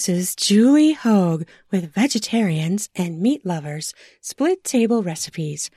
This 0.00 0.08
is 0.08 0.34
Julie 0.34 0.94
Hoag 0.94 1.46
with 1.70 1.92
Vegetarians 1.92 2.88
and 2.94 3.20
Meat 3.20 3.44
Lovers 3.44 3.92
Split 4.22 4.64
Table 4.64 5.02
Recipes. 5.02 5.68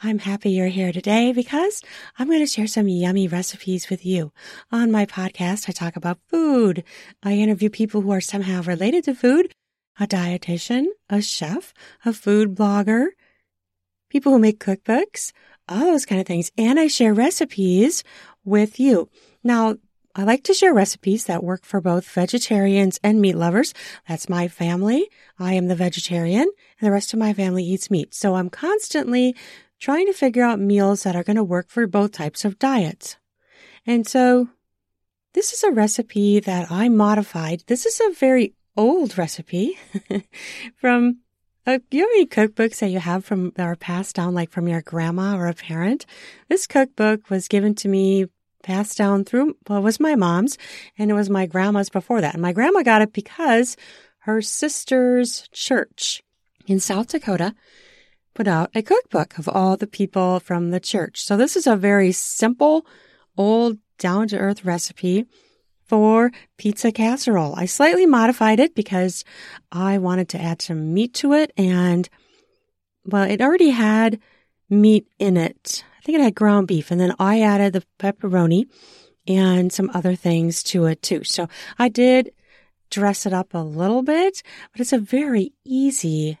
I'm 0.00 0.20
happy 0.20 0.50
you're 0.50 0.68
here 0.68 0.92
today 0.92 1.32
because 1.32 1.82
I'm 2.20 2.28
going 2.28 2.38
to 2.38 2.46
share 2.46 2.68
some 2.68 2.86
yummy 2.86 3.26
recipes 3.26 3.90
with 3.90 4.06
you. 4.06 4.30
On 4.70 4.92
my 4.92 5.06
podcast, 5.06 5.68
I 5.68 5.72
talk 5.72 5.96
about 5.96 6.20
food. 6.28 6.84
I 7.24 7.32
interview 7.32 7.68
people 7.68 8.02
who 8.02 8.12
are 8.12 8.20
somehow 8.20 8.62
related 8.62 9.02
to 9.06 9.14
food, 9.16 9.52
a 9.98 10.06
dietitian, 10.06 10.84
a 11.10 11.20
chef, 11.20 11.74
a 12.04 12.12
food 12.12 12.54
blogger, 12.54 13.08
people 14.08 14.30
who 14.30 14.38
make 14.38 14.60
cookbooks, 14.60 15.32
all 15.68 15.80
those 15.80 16.06
kind 16.06 16.20
of 16.20 16.28
things. 16.28 16.52
And 16.56 16.78
I 16.78 16.86
share 16.86 17.12
recipes 17.12 18.04
with 18.44 18.78
you. 18.78 19.08
Now, 19.42 19.78
I 20.18 20.24
like 20.24 20.42
to 20.44 20.52
share 20.52 20.74
recipes 20.74 21.26
that 21.26 21.44
work 21.44 21.64
for 21.64 21.80
both 21.80 22.04
vegetarians 22.10 22.98
and 23.04 23.20
meat 23.20 23.36
lovers. 23.36 23.72
That's 24.08 24.28
my 24.28 24.48
family. 24.48 25.08
I 25.38 25.52
am 25.52 25.68
the 25.68 25.76
vegetarian 25.76 26.42
and 26.42 26.86
the 26.86 26.90
rest 26.90 27.12
of 27.12 27.20
my 27.20 27.32
family 27.32 27.62
eats 27.62 27.88
meat. 27.88 28.12
So 28.14 28.34
I'm 28.34 28.50
constantly 28.50 29.36
trying 29.78 30.06
to 30.06 30.12
figure 30.12 30.42
out 30.42 30.58
meals 30.58 31.04
that 31.04 31.14
are 31.14 31.22
going 31.22 31.36
to 31.36 31.44
work 31.44 31.68
for 31.68 31.86
both 31.86 32.10
types 32.10 32.44
of 32.44 32.58
diets. 32.58 33.16
And 33.86 34.08
so 34.08 34.48
this 35.34 35.52
is 35.52 35.62
a 35.62 35.70
recipe 35.70 36.40
that 36.40 36.68
I 36.68 36.88
modified. 36.88 37.62
This 37.68 37.86
is 37.86 38.00
a 38.00 38.12
very 38.12 38.54
old 38.76 39.18
recipe 39.18 39.78
from 40.74 41.18
you 41.90 42.00
have 42.00 42.10
any 42.14 42.26
cookbooks 42.26 42.78
that 42.78 42.90
you 42.90 42.98
have 42.98 43.24
from 43.24 43.52
that 43.56 43.66
are 43.66 43.76
passed 43.76 44.16
down 44.16 44.34
like 44.34 44.50
from 44.50 44.66
your 44.66 44.80
grandma 44.82 45.36
or 45.36 45.46
a 45.46 45.54
parent? 45.54 46.06
This 46.48 46.66
cookbook 46.66 47.30
was 47.30 47.46
given 47.46 47.74
to 47.76 47.88
me 47.88 48.26
passed 48.62 48.98
down 48.98 49.24
through, 49.24 49.56
well, 49.68 49.82
was 49.82 50.00
my 50.00 50.14
mom's 50.14 50.58
and 50.98 51.10
it 51.10 51.14
was 51.14 51.30
my 51.30 51.46
grandma's 51.46 51.90
before 51.90 52.20
that. 52.20 52.34
And 52.34 52.42
my 52.42 52.52
grandma 52.52 52.82
got 52.82 53.02
it 53.02 53.12
because 53.12 53.76
her 54.20 54.42
sister's 54.42 55.48
church 55.52 56.22
in 56.66 56.80
South 56.80 57.08
Dakota 57.08 57.54
put 58.34 58.46
out 58.46 58.70
a 58.74 58.82
cookbook 58.82 59.38
of 59.38 59.48
all 59.48 59.76
the 59.76 59.86
people 59.86 60.40
from 60.40 60.70
the 60.70 60.80
church. 60.80 61.22
So 61.22 61.36
this 61.36 61.56
is 61.56 61.66
a 61.66 61.76
very 61.76 62.12
simple, 62.12 62.86
old, 63.36 63.78
down 63.98 64.28
to 64.28 64.38
earth 64.38 64.64
recipe 64.64 65.26
for 65.82 66.30
pizza 66.56 66.92
casserole. 66.92 67.54
I 67.56 67.64
slightly 67.64 68.06
modified 68.06 68.60
it 68.60 68.74
because 68.74 69.24
I 69.72 69.98
wanted 69.98 70.28
to 70.30 70.40
add 70.40 70.62
some 70.62 70.94
meat 70.94 71.14
to 71.14 71.32
it 71.32 71.52
and 71.56 72.08
well, 73.04 73.24
it 73.24 73.40
already 73.40 73.70
had 73.70 74.20
meat 74.68 75.08
in 75.18 75.36
it 75.36 75.82
think 76.08 76.20
it 76.20 76.24
had 76.24 76.34
ground 76.34 76.66
beef. 76.66 76.90
And 76.90 76.98
then 76.98 77.14
I 77.18 77.42
added 77.42 77.74
the 77.74 77.84
pepperoni 77.98 78.64
and 79.26 79.70
some 79.70 79.90
other 79.92 80.14
things 80.14 80.62
to 80.62 80.86
it 80.86 81.02
too. 81.02 81.22
So 81.22 81.48
I 81.78 81.90
did 81.90 82.32
dress 82.88 83.26
it 83.26 83.34
up 83.34 83.52
a 83.52 83.58
little 83.58 84.02
bit, 84.02 84.42
but 84.72 84.80
it's 84.80 84.94
a 84.94 84.98
very 84.98 85.52
easy, 85.66 86.38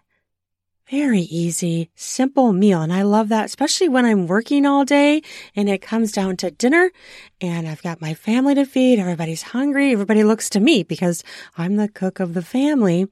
very 0.90 1.20
easy, 1.20 1.90
simple 1.94 2.54
meal. 2.54 2.80
And 2.80 2.94
I 2.94 3.02
love 3.02 3.28
that, 3.28 3.44
especially 3.44 3.90
when 3.90 4.06
I'm 4.06 4.26
working 4.26 4.64
all 4.64 4.86
day 4.86 5.20
and 5.54 5.68
it 5.68 5.82
comes 5.82 6.12
down 6.12 6.38
to 6.38 6.50
dinner 6.50 6.90
and 7.38 7.68
I've 7.68 7.82
got 7.82 8.00
my 8.00 8.14
family 8.14 8.54
to 8.54 8.64
feed. 8.64 8.98
Everybody's 8.98 9.42
hungry. 9.42 9.92
Everybody 9.92 10.24
looks 10.24 10.48
to 10.50 10.60
me 10.60 10.82
because 10.82 11.22
I'm 11.58 11.76
the 11.76 11.88
cook 11.88 12.20
of 12.20 12.32
the 12.32 12.40
family. 12.40 13.06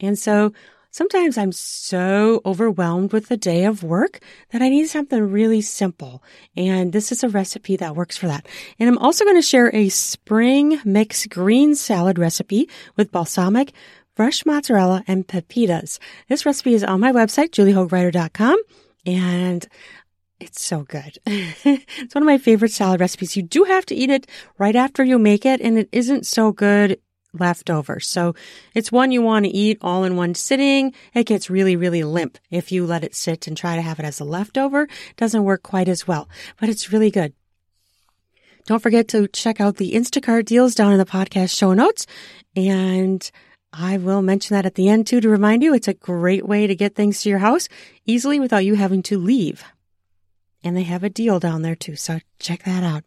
And 0.00 0.18
so 0.18 0.52
Sometimes 0.94 1.36
I'm 1.36 1.50
so 1.50 2.40
overwhelmed 2.46 3.12
with 3.12 3.26
the 3.26 3.36
day 3.36 3.64
of 3.64 3.82
work 3.82 4.20
that 4.52 4.62
I 4.62 4.68
need 4.68 4.86
something 4.86 5.28
really 5.28 5.60
simple. 5.60 6.22
And 6.56 6.92
this 6.92 7.10
is 7.10 7.24
a 7.24 7.28
recipe 7.28 7.74
that 7.78 7.96
works 7.96 8.16
for 8.16 8.28
that. 8.28 8.46
And 8.78 8.88
I'm 8.88 8.98
also 8.98 9.24
going 9.24 9.36
to 9.36 9.42
share 9.42 9.74
a 9.74 9.88
spring 9.88 10.80
mix 10.84 11.26
green 11.26 11.74
salad 11.74 12.16
recipe 12.16 12.68
with 12.94 13.10
balsamic, 13.10 13.72
fresh 14.14 14.46
mozzarella, 14.46 15.02
and 15.08 15.26
pepitas. 15.26 15.98
This 16.28 16.46
recipe 16.46 16.74
is 16.74 16.84
on 16.84 17.00
my 17.00 17.10
website, 17.10 17.50
juliehoagwriter.com. 17.50 18.62
And 19.04 19.66
it's 20.38 20.62
so 20.62 20.84
good. 20.84 21.18
it's 21.26 22.14
one 22.14 22.22
of 22.22 22.26
my 22.26 22.38
favorite 22.38 22.70
salad 22.70 23.00
recipes. 23.00 23.36
You 23.36 23.42
do 23.42 23.64
have 23.64 23.84
to 23.86 23.96
eat 23.96 24.10
it 24.10 24.28
right 24.58 24.76
after 24.76 25.02
you 25.02 25.18
make 25.18 25.44
it, 25.44 25.60
and 25.60 25.76
it 25.76 25.88
isn't 25.90 26.24
so 26.24 26.52
good 26.52 27.00
leftovers. 27.34 28.06
So 28.06 28.34
it's 28.74 28.92
one 28.92 29.12
you 29.12 29.22
want 29.22 29.44
to 29.44 29.50
eat 29.50 29.78
all 29.80 30.04
in 30.04 30.16
one 30.16 30.34
sitting. 30.34 30.92
It 31.14 31.24
gets 31.24 31.50
really, 31.50 31.76
really 31.76 32.04
limp 32.04 32.38
if 32.50 32.72
you 32.72 32.86
let 32.86 33.04
it 33.04 33.14
sit 33.14 33.46
and 33.46 33.56
try 33.56 33.76
to 33.76 33.82
have 33.82 33.98
it 33.98 34.04
as 34.04 34.20
a 34.20 34.24
leftover. 34.24 34.82
It 34.82 35.16
doesn't 35.16 35.44
work 35.44 35.62
quite 35.62 35.88
as 35.88 36.06
well, 36.06 36.28
but 36.60 36.68
it's 36.68 36.92
really 36.92 37.10
good. 37.10 37.32
Don't 38.66 38.82
forget 38.82 39.08
to 39.08 39.28
check 39.28 39.60
out 39.60 39.76
the 39.76 39.92
Instacart 39.92 40.46
deals 40.46 40.74
down 40.74 40.92
in 40.92 40.98
the 40.98 41.04
podcast 41.04 41.56
show 41.56 41.74
notes. 41.74 42.06
And 42.56 43.30
I 43.72 43.98
will 43.98 44.22
mention 44.22 44.54
that 44.54 44.66
at 44.66 44.76
the 44.76 44.88
end 44.88 45.06
too 45.06 45.20
to 45.20 45.28
remind 45.28 45.62
you 45.62 45.74
it's 45.74 45.88
a 45.88 45.94
great 45.94 46.46
way 46.46 46.66
to 46.66 46.74
get 46.74 46.94
things 46.94 47.22
to 47.22 47.28
your 47.28 47.40
house 47.40 47.68
easily 48.06 48.40
without 48.40 48.64
you 48.64 48.74
having 48.74 49.02
to 49.04 49.18
leave. 49.18 49.64
And 50.62 50.76
they 50.76 50.84
have 50.84 51.04
a 51.04 51.10
deal 51.10 51.40
down 51.40 51.62
there 51.62 51.74
too. 51.74 51.96
So 51.96 52.20
check 52.38 52.62
that 52.62 52.82
out. 52.82 53.04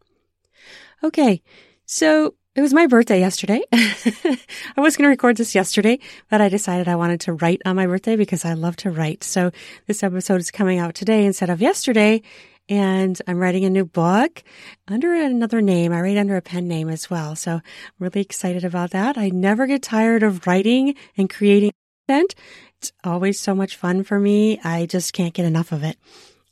Okay. 1.04 1.42
So 1.86 2.36
it 2.58 2.62
was 2.62 2.74
my 2.74 2.88
birthday 2.88 3.20
yesterday. 3.20 3.62
I 3.72 4.38
was 4.78 4.98
going 4.98 5.04
to 5.04 5.10
record 5.10 5.38
this 5.38 5.54
yesterday, 5.54 6.00
but 6.28 6.42
I 6.42 6.50
decided 6.50 6.88
I 6.88 6.96
wanted 6.96 7.22
to 7.22 7.34
write 7.34 7.62
on 7.66 7.76
my 7.76 7.86
birthday 7.86 8.16
because 8.16 8.46
I 8.46 8.54
love 8.54 8.76
to 8.78 8.90
write. 8.90 9.24
So 9.24 9.52
this 9.86 10.02
episode 10.02 10.42
is 10.42 10.50
coming 10.50 10.80
out 10.80 10.96
today 10.96 11.26
instead 11.26 11.52
of 11.52 11.62
yesterday. 11.62 12.24
And 12.68 13.22
I'm 13.28 13.38
writing 13.38 13.64
a 13.64 13.70
new 13.70 13.86
book 13.86 14.44
under 14.88 15.14
another 15.14 15.62
name. 15.62 15.94
I 15.94 16.02
write 16.02 16.18
under 16.18 16.36
a 16.36 16.42
pen 16.42 16.68
name 16.68 16.90
as 16.90 17.12
well. 17.12 17.36
So 17.36 17.52
I'm 17.52 17.62
really 18.00 18.22
excited 18.22 18.66
about 18.66 18.90
that. 18.90 19.20
I 19.20 19.30
never 19.30 19.68
get 19.68 19.84
tired 19.84 20.24
of 20.24 20.48
writing 20.48 20.96
and 21.16 21.30
creating 21.30 21.74
content. 22.08 22.34
It's 22.80 22.92
always 23.04 23.40
so 23.40 23.54
much 23.54 23.76
fun 23.76 24.04
for 24.04 24.20
me. 24.20 24.60
I 24.64 24.88
just 24.88 25.14
can't 25.14 25.36
get 25.36 25.46
enough 25.46 25.72
of 25.72 25.84
it 25.84 25.98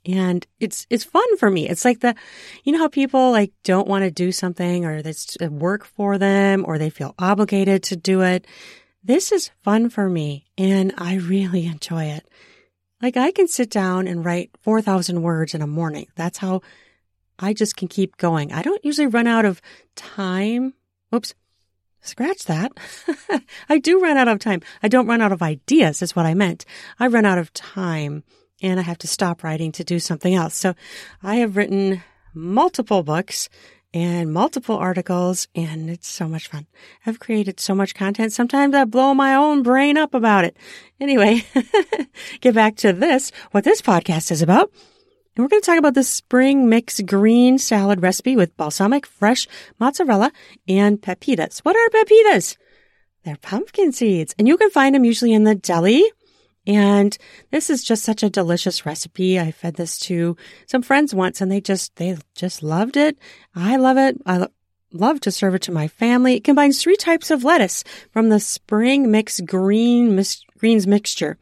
and 0.05 0.45
it's 0.59 0.85
it's 0.89 1.03
fun 1.03 1.37
for 1.37 1.49
me. 1.49 1.67
It's 1.67 1.85
like 1.85 1.99
the 1.99 2.15
you 2.63 2.71
know 2.71 2.79
how 2.79 2.87
people 2.87 3.31
like 3.31 3.51
don't 3.63 3.87
want 3.87 4.03
to 4.03 4.11
do 4.11 4.31
something 4.31 4.85
or 4.85 5.01
that's 5.01 5.37
uh, 5.41 5.47
work 5.47 5.85
for 5.85 6.17
them 6.17 6.63
or 6.67 6.77
they 6.77 6.89
feel 6.89 7.15
obligated 7.17 7.83
to 7.83 7.95
do 7.95 8.21
it. 8.21 8.45
This 9.03 9.31
is 9.31 9.51
fun 9.63 9.89
for 9.89 10.09
me 10.09 10.45
and 10.57 10.93
I 10.97 11.15
really 11.15 11.65
enjoy 11.65 12.05
it. 12.05 12.27
Like 13.01 13.17
I 13.17 13.31
can 13.31 13.47
sit 13.47 13.69
down 13.69 14.07
and 14.07 14.23
write 14.23 14.51
4,000 14.61 15.21
words 15.21 15.53
in 15.53 15.61
a 15.61 15.67
morning. 15.67 16.07
That's 16.15 16.37
how 16.37 16.61
I 17.37 17.53
just 17.53 17.75
can 17.75 17.87
keep 17.87 18.17
going. 18.17 18.53
I 18.53 18.61
don't 18.61 18.83
usually 18.85 19.07
run 19.07 19.27
out 19.27 19.45
of 19.45 19.61
time. 19.95 20.73
Oops. 21.13 21.33
Scratch 22.01 22.45
that. 22.45 22.71
I 23.69 23.79
do 23.79 23.99
run 23.99 24.15
out 24.15 24.27
of 24.27 24.39
time. 24.39 24.61
I 24.81 24.87
don't 24.87 25.07
run 25.07 25.21
out 25.21 25.31
of 25.31 25.41
ideas 25.41 26.01
is 26.01 26.15
what 26.15 26.25
I 26.25 26.35
meant. 26.35 26.63
I 26.99 27.07
run 27.07 27.25
out 27.25 27.39
of 27.39 27.51
time 27.51 28.23
and 28.61 28.79
I 28.79 28.83
have 28.83 28.97
to 28.99 29.07
stop 29.07 29.43
writing 29.43 29.71
to 29.73 29.83
do 29.83 29.99
something 29.99 30.33
else. 30.33 30.55
So 30.55 30.73
I 31.21 31.35
have 31.35 31.57
written 31.57 32.03
multiple 32.33 33.03
books 33.03 33.49
and 33.93 34.33
multiple 34.33 34.75
articles 34.75 35.47
and 35.55 35.89
it's 35.89 36.09
so 36.09 36.27
much 36.27 36.49
fun. 36.49 36.67
I've 37.05 37.19
created 37.19 37.59
so 37.59 37.73
much 37.73 37.95
content. 37.95 38.33
Sometimes 38.33 38.75
I 38.75 38.83
blow 38.83 39.13
my 39.13 39.35
own 39.35 39.63
brain 39.63 39.97
up 39.97 40.13
about 40.13 40.43
it. 40.43 40.57
Anyway, 40.99 41.45
get 42.41 42.53
back 42.53 42.75
to 42.77 42.91
this, 42.91 43.31
what 43.51 43.63
this 43.63 43.81
podcast 43.81 44.31
is 44.31 44.41
about. 44.41 44.71
And 45.35 45.43
we're 45.43 45.49
going 45.49 45.61
to 45.61 45.65
talk 45.65 45.79
about 45.79 45.93
the 45.93 46.03
spring 46.03 46.69
mix 46.69 46.99
green 47.01 47.57
salad 47.57 48.01
recipe 48.01 48.35
with 48.35 48.55
balsamic 48.57 49.05
fresh 49.05 49.47
mozzarella 49.79 50.31
and 50.67 51.01
pepitas. 51.01 51.59
What 51.59 51.75
are 51.75 51.89
pepitas? 51.89 52.57
They're 53.23 53.37
pumpkin 53.37 53.91
seeds 53.91 54.35
and 54.37 54.47
you 54.47 54.57
can 54.57 54.69
find 54.69 54.93
them 54.93 55.05
usually 55.05 55.33
in 55.33 55.45
the 55.45 55.55
deli 55.55 56.03
and 56.67 57.17
this 57.51 57.69
is 57.69 57.83
just 57.83 58.03
such 58.03 58.23
a 58.23 58.29
delicious 58.29 58.85
recipe. 58.85 59.39
I 59.39 59.51
fed 59.51 59.75
this 59.75 59.97
to 59.99 60.35
some 60.65 60.81
friends 60.81 61.13
once 61.13 61.41
and 61.41 61.51
they 61.51 61.61
just, 61.61 61.95
they 61.97 62.17
just 62.33 62.63
loved 62.63 62.97
it. 62.97 63.17
I 63.55 63.77
love 63.77 63.97
it. 63.97 64.17
I 64.25 64.47
love 64.91 65.19
to 65.21 65.31
serve 65.31 65.55
it 65.55 65.61
to 65.63 65.71
my 65.71 65.87
family. 65.87 66.35
It 66.35 66.43
combines 66.43 66.81
three 66.81 66.95
types 66.95 67.29
of 67.29 67.43
lettuce 67.43 67.83
from 68.11 68.29
the 68.29 68.39
spring 68.39 69.11
mix 69.11 69.39
green 69.41 70.21
greens 70.57 70.87
mixture. 70.87 71.37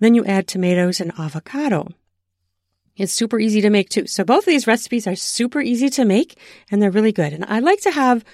Then 0.00 0.14
you 0.14 0.24
add 0.24 0.48
tomatoes 0.48 1.00
and 1.00 1.12
avocado. 1.18 1.88
It's 2.96 3.12
super 3.12 3.38
easy 3.38 3.60
to 3.60 3.70
make 3.70 3.90
too. 3.90 4.06
So 4.06 4.24
both 4.24 4.40
of 4.40 4.46
these 4.46 4.66
recipes 4.66 5.06
are 5.06 5.16
super 5.16 5.60
easy 5.60 5.88
to 5.90 6.04
make 6.04 6.38
and 6.70 6.82
they're 6.82 6.90
really 6.90 7.12
good. 7.12 7.32
And 7.32 7.44
I 7.44 7.60
like 7.60 7.80
to 7.82 7.90
have, 7.90 8.24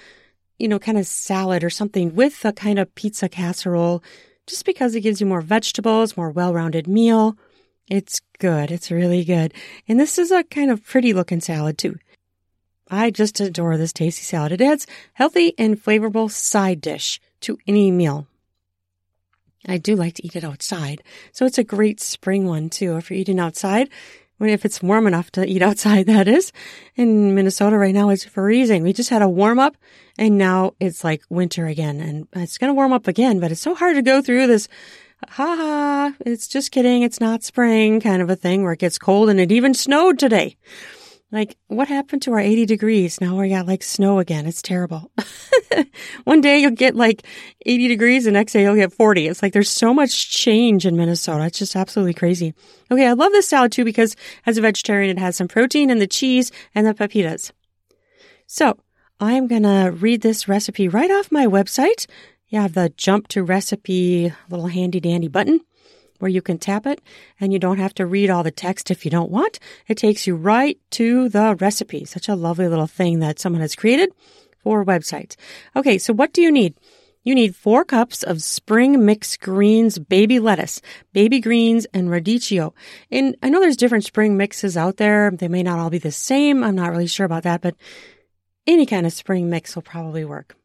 you 0.57 0.67
know, 0.67 0.79
kind 0.79 0.97
of 0.97 1.05
salad 1.05 1.63
or 1.63 1.69
something 1.69 2.15
with 2.15 2.45
a 2.45 2.53
kind 2.53 2.79
of 2.79 2.93
pizza 2.95 3.29
casserole 3.29 4.03
just 4.51 4.65
because 4.65 4.93
it 4.93 5.01
gives 5.01 5.19
you 5.19 5.25
more 5.25 5.41
vegetables, 5.41 6.15
more 6.15 6.29
well-rounded 6.29 6.87
meal. 6.87 7.35
It's 7.87 8.21
good. 8.37 8.69
It's 8.69 8.91
really 8.91 9.23
good. 9.23 9.53
And 9.87 9.99
this 9.99 10.19
is 10.19 10.29
a 10.29 10.43
kind 10.43 10.69
of 10.69 10.85
pretty 10.85 11.13
looking 11.13 11.41
salad 11.41 11.79
too. 11.79 11.97
I 12.89 13.09
just 13.09 13.39
adore 13.39 13.77
this 13.77 13.93
tasty 13.93 14.23
salad. 14.23 14.51
It 14.51 14.61
adds 14.61 14.85
healthy 15.13 15.55
and 15.57 15.81
flavorful 15.81 16.29
side 16.29 16.81
dish 16.81 17.19
to 17.41 17.57
any 17.65 17.89
meal. 17.89 18.27
I 19.67 19.77
do 19.77 19.95
like 19.95 20.15
to 20.15 20.25
eat 20.25 20.35
it 20.35 20.43
outside. 20.43 21.01
So 21.31 21.45
it's 21.45 21.57
a 21.57 21.63
great 21.63 21.99
spring 21.99 22.45
one 22.45 22.69
too. 22.69 22.97
If 22.97 23.09
you're 23.09 23.19
eating 23.19 23.39
outside 23.39 23.89
if 24.49 24.65
it's 24.65 24.81
warm 24.81 25.07
enough 25.07 25.31
to 25.31 25.45
eat 25.45 25.61
outside, 25.61 26.05
that 26.07 26.27
is. 26.27 26.51
In 26.95 27.35
Minnesota 27.35 27.77
right 27.77 27.93
now, 27.93 28.09
it's 28.09 28.25
freezing. 28.25 28.83
We 28.83 28.93
just 28.93 29.09
had 29.09 29.21
a 29.21 29.29
warm 29.29 29.59
up 29.59 29.77
and 30.17 30.37
now 30.37 30.73
it's 30.79 31.03
like 31.03 31.23
winter 31.29 31.67
again 31.67 31.99
and 31.99 32.27
it's 32.33 32.57
going 32.57 32.69
to 32.69 32.75
warm 32.75 32.93
up 32.93 33.07
again, 33.07 33.39
but 33.39 33.51
it's 33.51 33.61
so 33.61 33.75
hard 33.75 33.95
to 33.95 34.01
go 34.01 34.21
through 34.21 34.47
this 34.47 34.67
ha 35.29 35.55
ha, 35.55 36.13
it's 36.25 36.47
just 36.47 36.71
kidding. 36.71 37.03
It's 37.03 37.19
not 37.19 37.43
spring 37.43 37.99
kind 38.01 38.21
of 38.21 38.29
a 38.29 38.35
thing 38.35 38.63
where 38.63 38.73
it 38.73 38.79
gets 38.79 38.97
cold 38.97 39.29
and 39.29 39.39
it 39.39 39.51
even 39.51 39.73
snowed 39.73 40.19
today. 40.19 40.55
Like, 41.31 41.55
what 41.67 41.87
happened 41.87 42.21
to 42.23 42.33
our 42.33 42.39
80 42.39 42.65
degrees? 42.65 43.21
Now 43.21 43.39
we 43.39 43.49
got 43.49 43.65
like 43.65 43.83
snow 43.83 44.19
again. 44.19 44.45
It's 44.45 44.61
terrible. 44.61 45.11
One 46.25 46.41
day 46.41 46.59
you'll 46.59 46.71
get 46.71 46.93
like 46.93 47.25
80 47.65 47.87
degrees, 47.87 48.25
the 48.25 48.31
next 48.31 48.51
day 48.51 48.63
you'll 48.63 48.75
get 48.75 48.91
40. 48.91 49.27
It's 49.27 49.41
like 49.41 49.53
there's 49.53 49.71
so 49.71 49.93
much 49.93 50.29
change 50.29 50.85
in 50.85 50.97
Minnesota. 50.97 51.45
It's 51.45 51.59
just 51.59 51.75
absolutely 51.75 52.13
crazy. 52.13 52.53
Okay, 52.91 53.07
I 53.07 53.13
love 53.13 53.31
this 53.31 53.47
salad 53.47 53.71
too 53.71 53.85
because 53.85 54.15
as 54.45 54.57
a 54.57 54.61
vegetarian, 54.61 55.17
it 55.17 55.21
has 55.21 55.37
some 55.37 55.47
protein 55.47 55.89
and 55.89 56.01
the 56.01 56.07
cheese 56.07 56.51
and 56.75 56.85
the 56.85 56.93
pepitas. 56.93 57.51
So, 58.45 58.77
I'm 59.21 59.47
gonna 59.47 59.91
read 59.91 60.21
this 60.21 60.49
recipe 60.49 60.89
right 60.89 61.11
off 61.11 61.31
my 61.31 61.45
website. 61.45 62.07
You 62.49 62.59
have 62.59 62.73
the 62.73 62.89
jump 62.97 63.29
to 63.29 63.43
recipe 63.43 64.33
little 64.49 64.67
handy 64.67 64.99
dandy 64.99 65.29
button 65.29 65.61
where 66.21 66.29
you 66.29 66.41
can 66.41 66.57
tap 66.57 66.85
it 66.85 67.01
and 67.39 67.51
you 67.51 67.59
don't 67.59 67.79
have 67.79 67.93
to 67.95 68.05
read 68.05 68.29
all 68.29 68.43
the 68.43 68.51
text 68.51 68.91
if 68.91 69.05
you 69.05 69.11
don't 69.11 69.31
want. 69.31 69.59
It 69.87 69.97
takes 69.97 70.27
you 70.27 70.35
right 70.35 70.79
to 70.91 71.29
the 71.29 71.55
recipe. 71.59 72.05
Such 72.05 72.29
a 72.29 72.35
lovely 72.35 72.67
little 72.67 72.87
thing 72.87 73.19
that 73.19 73.39
someone 73.39 73.61
has 73.61 73.75
created 73.75 74.11
for 74.59 74.85
websites. 74.85 75.35
Okay, 75.75 75.97
so 75.97 76.13
what 76.13 76.33
do 76.33 76.41
you 76.41 76.51
need? 76.51 76.75
You 77.23 77.35
need 77.35 77.55
four 77.55 77.85
cups 77.85 78.23
of 78.23 78.41
spring 78.41 79.05
mixed 79.05 79.41
greens, 79.41 79.99
baby 79.99 80.39
lettuce, 80.39 80.81
baby 81.13 81.39
greens, 81.39 81.85
and 81.93 82.09
radicchio. 82.09 82.73
And 83.11 83.35
I 83.43 83.49
know 83.49 83.59
there's 83.59 83.77
different 83.77 84.05
spring 84.05 84.37
mixes 84.37 84.75
out 84.75 84.97
there. 84.97 85.29
They 85.29 85.47
may 85.47 85.61
not 85.61 85.77
all 85.77 85.91
be 85.91 85.99
the 85.99 86.11
same. 86.11 86.63
I'm 86.63 86.75
not 86.75 86.89
really 86.89 87.07
sure 87.07 87.25
about 87.25 87.43
that, 87.43 87.61
but 87.61 87.75
any 88.65 88.87
kind 88.87 89.05
of 89.05 89.13
spring 89.13 89.49
mix 89.49 89.75
will 89.75 89.83
probably 89.83 90.25
work. 90.25 90.55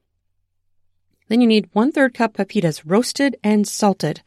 Then 1.29 1.41
you 1.41 1.47
need 1.47 1.69
one 1.73 1.93
third 1.93 2.15
cup 2.15 2.35
pepitas, 2.35 2.83
roasted 2.87 3.37
and 3.43 3.67
salted. 3.67 4.23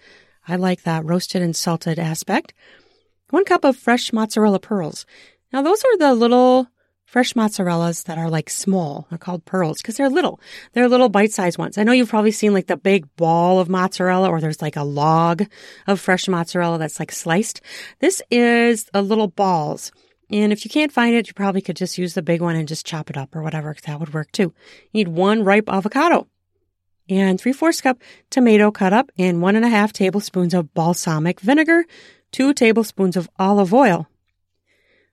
I 0.49 0.55
like 0.55 0.83
that 0.83 1.05
roasted 1.05 1.41
and 1.41 1.55
salted 1.55 1.99
aspect. 1.99 2.53
One 3.29 3.45
cup 3.45 3.63
of 3.63 3.77
fresh 3.77 4.11
mozzarella 4.11 4.59
pearls. 4.59 5.05
Now 5.53 5.61
those 5.61 5.83
are 5.83 5.97
the 5.97 6.15
little 6.15 6.67
fresh 7.05 7.33
mozzarellas 7.33 8.05
that 8.05 8.17
are 8.17 8.29
like 8.29 8.49
small. 8.49 9.07
They're 9.09 9.17
called 9.17 9.45
pearls 9.45 9.81
because 9.81 9.97
they're 9.97 10.09
little. 10.09 10.39
They're 10.73 10.87
little 10.87 11.09
bite-sized 11.09 11.57
ones. 11.57 11.77
I 11.77 11.83
know 11.83 11.91
you've 11.91 12.09
probably 12.09 12.31
seen 12.31 12.53
like 12.53 12.67
the 12.67 12.77
big 12.77 13.15
ball 13.15 13.59
of 13.59 13.69
mozzarella 13.69 14.29
or 14.29 14.41
there's 14.41 14.61
like 14.61 14.75
a 14.75 14.83
log 14.83 15.43
of 15.87 15.99
fresh 15.99 16.27
mozzarella 16.27 16.77
that's 16.77 16.99
like 16.99 17.11
sliced. 17.11 17.61
This 17.99 18.21
is 18.31 18.89
a 18.93 19.01
little 19.01 19.27
balls. 19.27 19.91
And 20.31 20.51
if 20.51 20.63
you 20.65 20.69
can't 20.69 20.91
find 20.91 21.15
it, 21.15 21.27
you 21.27 21.33
probably 21.33 21.61
could 21.61 21.75
just 21.75 21.97
use 21.97 22.13
the 22.13 22.21
big 22.21 22.41
one 22.41 22.55
and 22.55 22.67
just 22.67 22.85
chop 22.85 23.09
it 23.09 23.17
up 23.17 23.35
or 23.35 23.41
whatever. 23.41 23.75
That 23.85 23.99
would 23.99 24.13
work 24.13 24.31
too. 24.31 24.53
You 24.91 25.05
need 25.05 25.07
one 25.07 25.43
ripe 25.43 25.69
avocado 25.69 26.27
and 27.09 27.39
three 27.39 27.53
fourths 27.53 27.81
cup 27.81 27.99
tomato 28.29 28.71
cut 28.71 28.93
up 28.93 29.11
and 29.17 29.41
one 29.41 29.55
and 29.55 29.65
a 29.65 29.69
half 29.69 29.91
tablespoons 29.91 30.53
of 30.53 30.73
balsamic 30.73 31.39
vinegar, 31.39 31.85
two 32.31 32.53
tablespoons 32.53 33.17
of 33.17 33.29
olive 33.37 33.73
oil. 33.73 34.07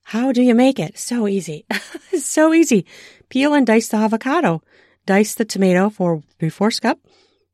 How 0.03 0.31
do 0.31 0.43
you 0.43 0.55
make 0.55 0.79
it? 0.79 0.99
So 0.99 1.27
easy. 1.27 1.67
so 2.19 2.55
easy. 2.55 2.87
Peel 3.29 3.55
and 3.55 3.67
dice 3.67 3.89
the 3.89 3.97
avocado. 3.97 4.63
Dice 5.05 5.35
the 5.35 5.45
tomato 5.45 5.91
for 5.91 6.23
three 6.39 6.49
fourths 6.49 6.79
cup. 6.79 7.01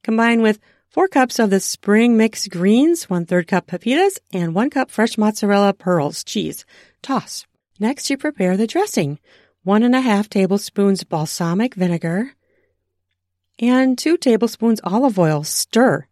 Combine 0.02 0.42
with 0.42 0.58
four 0.90 1.08
cups 1.08 1.38
of 1.38 1.48
the 1.48 1.60
spring 1.60 2.16
mixed 2.18 2.50
greens, 2.50 3.08
one 3.08 3.24
third 3.24 3.46
cup 3.46 3.66
pepitas, 3.66 4.18
and 4.32 4.54
one 4.54 4.68
cup 4.68 4.90
fresh 4.90 5.16
mozzarella 5.16 5.72
pearls 5.72 6.24
cheese. 6.24 6.66
Toss. 7.00 7.46
Next, 7.80 8.10
you 8.10 8.18
prepare 8.18 8.56
the 8.56 8.66
dressing. 8.66 9.18
One 9.64 9.82
and 9.82 9.94
a 9.94 10.00
half 10.00 10.28
tablespoons 10.28 11.04
balsamic 11.04 11.74
vinegar, 11.74 12.32
and 13.58 13.98
2 13.98 14.16
tablespoons 14.16 14.80
olive 14.84 15.18
oil. 15.18 15.44
Stir. 15.44 16.06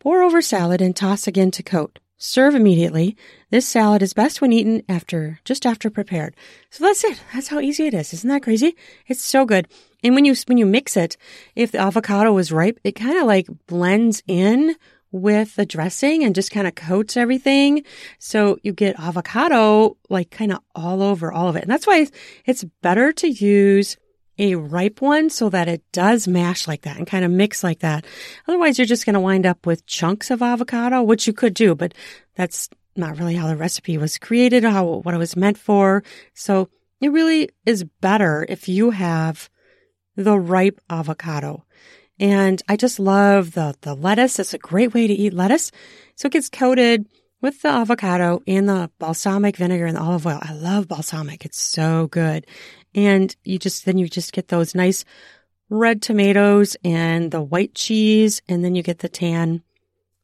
Pour 0.00 0.22
over 0.22 0.42
salad 0.42 0.80
and 0.80 0.94
toss 0.94 1.26
again 1.26 1.50
to 1.52 1.62
coat. 1.62 1.98
Serve 2.16 2.54
immediately. 2.54 3.16
This 3.50 3.66
salad 3.66 4.02
is 4.02 4.14
best 4.14 4.40
when 4.40 4.52
eaten 4.52 4.82
after, 4.88 5.40
just 5.44 5.66
after 5.66 5.90
prepared. 5.90 6.34
So 6.70 6.84
that's 6.84 7.04
it. 7.04 7.20
That's 7.32 7.48
how 7.48 7.60
easy 7.60 7.86
it 7.86 7.94
is. 7.94 8.12
Isn't 8.14 8.30
that 8.30 8.42
crazy? 8.42 8.76
It's 9.06 9.24
so 9.24 9.44
good. 9.44 9.68
And 10.02 10.14
when 10.14 10.24
you, 10.24 10.34
when 10.46 10.58
you 10.58 10.66
mix 10.66 10.96
it, 10.96 11.16
if 11.54 11.72
the 11.72 11.78
avocado 11.78 12.36
is 12.38 12.52
ripe, 12.52 12.78
it 12.84 12.92
kind 12.92 13.18
of 13.18 13.26
like 13.26 13.48
blends 13.66 14.22
in 14.26 14.76
with 15.10 15.54
the 15.54 15.64
dressing 15.66 16.24
and 16.24 16.34
just 16.34 16.50
kind 16.50 16.66
of 16.66 16.74
coats 16.74 17.16
everything. 17.16 17.84
So 18.18 18.58
you 18.62 18.72
get 18.72 18.98
avocado 18.98 19.96
like 20.10 20.30
kind 20.30 20.52
of 20.52 20.58
all 20.74 21.02
over 21.02 21.32
all 21.32 21.48
of 21.48 21.56
it. 21.56 21.62
And 21.62 21.70
that's 21.70 21.86
why 21.86 22.06
it's 22.44 22.64
better 22.82 23.12
to 23.12 23.28
use 23.28 23.96
a 24.38 24.54
ripe 24.56 25.00
one 25.00 25.30
so 25.30 25.48
that 25.48 25.68
it 25.68 25.82
does 25.92 26.26
mash 26.26 26.66
like 26.66 26.82
that 26.82 26.96
and 26.96 27.06
kind 27.06 27.24
of 27.24 27.30
mix 27.30 27.62
like 27.62 27.80
that. 27.80 28.04
Otherwise, 28.48 28.78
you're 28.78 28.86
just 28.86 29.06
going 29.06 29.14
to 29.14 29.20
wind 29.20 29.46
up 29.46 29.66
with 29.66 29.86
chunks 29.86 30.30
of 30.30 30.42
avocado, 30.42 31.02
which 31.02 31.26
you 31.26 31.32
could 31.32 31.54
do, 31.54 31.74
but 31.74 31.94
that's 32.34 32.68
not 32.96 33.18
really 33.18 33.34
how 33.34 33.46
the 33.46 33.56
recipe 33.56 33.98
was 33.98 34.18
created, 34.18 34.64
how, 34.64 34.84
what 34.84 35.14
it 35.14 35.18
was 35.18 35.36
meant 35.36 35.58
for. 35.58 36.02
So 36.34 36.68
it 37.00 37.08
really 37.08 37.50
is 37.64 37.84
better 38.00 38.46
if 38.48 38.68
you 38.68 38.90
have 38.90 39.48
the 40.16 40.38
ripe 40.38 40.80
avocado. 40.88 41.64
And 42.20 42.62
I 42.68 42.76
just 42.76 43.00
love 43.00 43.52
the, 43.52 43.74
the 43.80 43.94
lettuce. 43.94 44.38
It's 44.38 44.54
a 44.54 44.58
great 44.58 44.94
way 44.94 45.06
to 45.06 45.12
eat 45.12 45.34
lettuce. 45.34 45.72
So 46.14 46.26
it 46.26 46.32
gets 46.32 46.48
coated 46.48 47.06
with 47.40 47.60
the 47.62 47.68
avocado 47.68 48.40
and 48.46 48.68
the 48.68 48.90
balsamic 48.98 49.56
vinegar 49.56 49.86
and 49.86 49.96
the 49.96 50.00
olive 50.00 50.26
oil. 50.26 50.38
I 50.40 50.52
love 50.52 50.88
balsamic. 50.88 51.44
It's 51.44 51.60
so 51.60 52.06
good. 52.06 52.46
And 52.94 53.34
you 53.44 53.58
just, 53.58 53.84
then 53.84 53.98
you 53.98 54.08
just 54.08 54.32
get 54.32 54.48
those 54.48 54.74
nice 54.74 55.04
red 55.70 56.02
tomatoes 56.02 56.76
and 56.84 57.30
the 57.30 57.42
white 57.42 57.74
cheese. 57.74 58.42
And 58.48 58.64
then 58.64 58.74
you 58.74 58.82
get 58.82 59.00
the 59.00 59.08
tan 59.08 59.62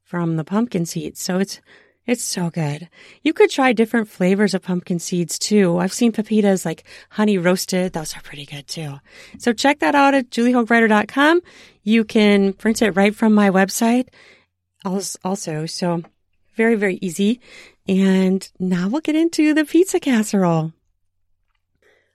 from 0.02 0.36
the 0.36 0.44
pumpkin 0.44 0.86
seeds. 0.86 1.20
So 1.20 1.38
it's, 1.38 1.60
it's 2.06 2.24
so 2.24 2.50
good. 2.50 2.88
You 3.22 3.32
could 3.32 3.50
try 3.50 3.72
different 3.72 4.08
flavors 4.08 4.54
of 4.54 4.62
pumpkin 4.62 4.98
seeds 4.98 5.38
too. 5.38 5.78
I've 5.78 5.92
seen 5.92 6.12
pepitas 6.12 6.64
like 6.64 6.84
honey 7.10 7.38
roasted. 7.38 7.92
Those 7.92 8.16
are 8.16 8.22
pretty 8.22 8.46
good 8.46 8.66
too. 8.66 8.94
So 9.38 9.52
check 9.52 9.78
that 9.78 9.94
out 9.94 10.14
at 10.14 10.30
juliehoagwriter.com. 10.30 11.40
You 11.84 12.04
can 12.04 12.52
print 12.52 12.82
it 12.82 12.92
right 12.92 13.14
from 13.14 13.32
my 13.34 13.50
website 13.50 14.08
also. 14.84 15.66
So 15.66 16.02
very, 16.56 16.74
very 16.74 16.98
easy. 17.00 17.40
And 17.86 18.48
now 18.58 18.88
we'll 18.88 19.00
get 19.00 19.16
into 19.16 19.54
the 19.54 19.64
pizza 19.64 20.00
casserole. 20.00 20.72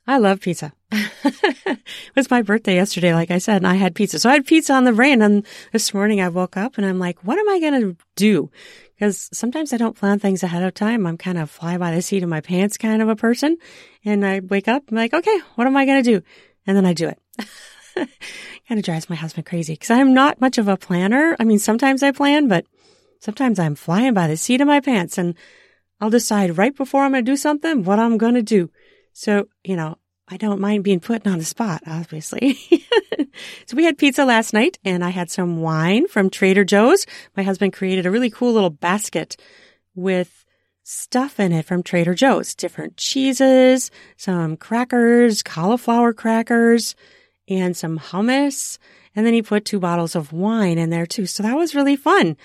I 0.07 0.17
love 0.17 0.41
pizza. 0.41 0.73
it 0.91 1.79
was 2.15 2.29
my 2.29 2.41
birthday 2.41 2.75
yesterday, 2.75 3.13
like 3.13 3.31
I 3.31 3.39
said, 3.39 3.57
and 3.57 3.67
I 3.67 3.75
had 3.75 3.95
pizza. 3.95 4.19
So 4.19 4.29
I 4.29 4.33
had 4.33 4.45
pizza 4.45 4.73
on 4.73 4.83
the 4.83 4.93
brain. 4.93 5.21
And 5.21 5.45
this 5.71 5.93
morning 5.93 6.21
I 6.21 6.29
woke 6.29 6.57
up 6.57 6.77
and 6.77 6.85
I'm 6.85 6.99
like, 6.99 7.23
what 7.23 7.39
am 7.39 7.49
I 7.49 7.59
going 7.59 7.81
to 7.81 7.97
do? 8.15 8.51
Because 8.93 9.29
sometimes 9.33 9.73
I 9.73 9.77
don't 9.77 9.97
plan 9.97 10.19
things 10.19 10.43
ahead 10.43 10.63
of 10.63 10.73
time. 10.73 11.05
I'm 11.05 11.17
kind 11.17 11.37
of 11.37 11.49
fly 11.49 11.77
by 11.77 11.93
the 11.93 12.01
seat 12.01 12.23
of 12.23 12.29
my 12.29 12.41
pants 12.41 12.77
kind 12.77 13.01
of 13.01 13.09
a 13.09 13.15
person. 13.15 13.57
And 14.03 14.25
I 14.25 14.39
wake 14.39 14.67
up, 14.67 14.83
I'm 14.89 14.97
like, 14.97 15.13
okay, 15.13 15.39
what 15.55 15.67
am 15.67 15.75
I 15.75 15.85
going 15.85 16.03
to 16.03 16.19
do? 16.19 16.25
And 16.67 16.77
then 16.77 16.85
I 16.85 16.93
do 16.93 17.09
it. 17.09 17.19
kind 18.67 18.79
of 18.79 18.83
drives 18.83 19.09
my 19.09 19.15
husband 19.15 19.45
crazy 19.45 19.73
because 19.73 19.89
I'm 19.89 20.13
not 20.13 20.39
much 20.39 20.57
of 20.57 20.67
a 20.67 20.77
planner. 20.77 21.35
I 21.39 21.43
mean, 21.43 21.59
sometimes 21.59 22.03
I 22.03 22.11
plan, 22.11 22.47
but 22.47 22.65
Sometimes 23.25 23.57
I'm 23.57 23.73
flying 23.73 24.13
by 24.13 24.27
the 24.27 24.37
seat 24.37 24.61
of 24.61 24.67
my 24.67 24.79
pants 24.79 25.17
and 25.17 25.33
I'll 25.99 26.11
decide 26.11 26.59
right 26.59 26.75
before 26.75 27.03
I'm 27.03 27.13
going 27.13 27.25
to 27.25 27.31
do 27.31 27.35
something 27.35 27.83
what 27.83 27.97
I'm 27.97 28.19
going 28.19 28.35
to 28.35 28.43
do. 28.43 28.69
So, 29.17 29.47
you 29.63 29.77
know, 29.77 29.97
I 30.27 30.35
don't 30.35 30.59
mind 30.59 30.83
being 30.83 30.99
put 30.99 31.25
on 31.25 31.37
the 31.37 31.45
spot, 31.45 31.83
obviously. 31.87 32.59
so 33.65 33.77
we 33.77 33.85
had 33.85 33.97
pizza 33.97 34.25
last 34.25 34.53
night 34.53 34.77
and 34.83 35.05
I 35.05 35.09
had 35.09 35.31
some 35.31 35.61
wine 35.61 36.09
from 36.09 36.29
Trader 36.29 36.65
Joe's. 36.65 37.05
My 37.37 37.43
husband 37.43 37.71
created 37.71 38.05
a 38.05 38.11
really 38.11 38.29
cool 38.29 38.51
little 38.51 38.69
basket 38.69 39.37
with 39.95 40.45
stuff 40.83 41.39
in 41.39 41.53
it 41.53 41.63
from 41.63 41.81
Trader 41.81 42.13
Joe's, 42.13 42.53
different 42.55 42.97
cheeses, 42.97 43.89
some 44.17 44.57
crackers, 44.57 45.41
cauliflower 45.41 46.11
crackers, 46.11 46.93
and 47.47 47.77
some 47.77 47.97
hummus. 47.97 48.79
And 49.15 49.25
then 49.25 49.33
he 49.33 49.41
put 49.41 49.63
two 49.63 49.79
bottles 49.79 50.17
of 50.17 50.33
wine 50.33 50.77
in 50.77 50.89
there 50.89 51.05
too. 51.05 51.25
So 51.25 51.41
that 51.41 51.55
was 51.55 51.73
really 51.73 51.95
fun. 51.95 52.35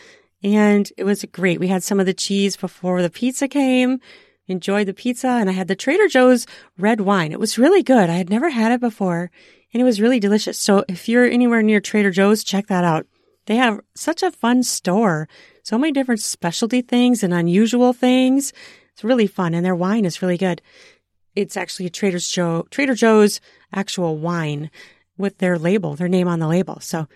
And 0.44 0.90
it 0.96 1.02
was 1.02 1.24
great. 1.32 1.58
We 1.58 1.66
had 1.66 1.82
some 1.82 1.98
of 1.98 2.06
the 2.06 2.14
cheese 2.14 2.56
before 2.56 3.02
the 3.02 3.10
pizza 3.10 3.48
came, 3.48 3.98
enjoyed 4.50 4.86
the 4.86 4.94
pizza, 4.94 5.28
and 5.28 5.48
I 5.48 5.52
had 5.52 5.68
the 5.68 5.76
Trader 5.76 6.08
Joe's 6.08 6.46
red 6.78 7.00
wine. 7.00 7.32
It 7.32 7.40
was 7.40 7.58
really 7.58 7.82
good. 7.82 8.10
I 8.10 8.16
had 8.16 8.30
never 8.30 8.50
had 8.50 8.72
it 8.72 8.80
before, 8.80 9.30
and 9.72 9.80
it 9.80 9.84
was 9.84 10.00
really 10.00 10.20
delicious. 10.20 10.58
So 10.58 10.84
if 10.88 11.08
you're 11.08 11.24
anywhere 11.24 11.62
near 11.62 11.80
Trader 11.80 12.10
Joe's, 12.10 12.44
check 12.44 12.66
that 12.66 12.84
out. 12.84 13.06
They 13.46 13.56
have 13.56 13.80
such 13.94 14.22
a 14.22 14.30
fun 14.30 14.62
store. 14.62 15.28
So 15.62 15.78
many 15.78 15.92
different 15.92 16.20
specialty 16.20 16.82
things 16.82 17.22
and 17.22 17.32
unusual 17.32 17.92
things. 17.92 18.52
It's 18.92 19.04
really 19.04 19.26
fun, 19.26 19.54
and 19.54 19.64
their 19.64 19.74
wine 19.74 20.04
is 20.04 20.22
really 20.22 20.38
good. 20.38 20.60
It's 21.36 21.56
actually 21.56 21.88
Trader 21.90 22.18
Joe, 22.18 22.66
Trader 22.70 22.94
Joe's 22.94 23.40
actual 23.72 24.18
wine 24.18 24.70
with 25.16 25.38
their 25.38 25.58
label, 25.58 25.94
their 25.94 26.08
name 26.08 26.28
on 26.28 26.40
the 26.40 26.48
label. 26.48 26.80
So 26.80 27.06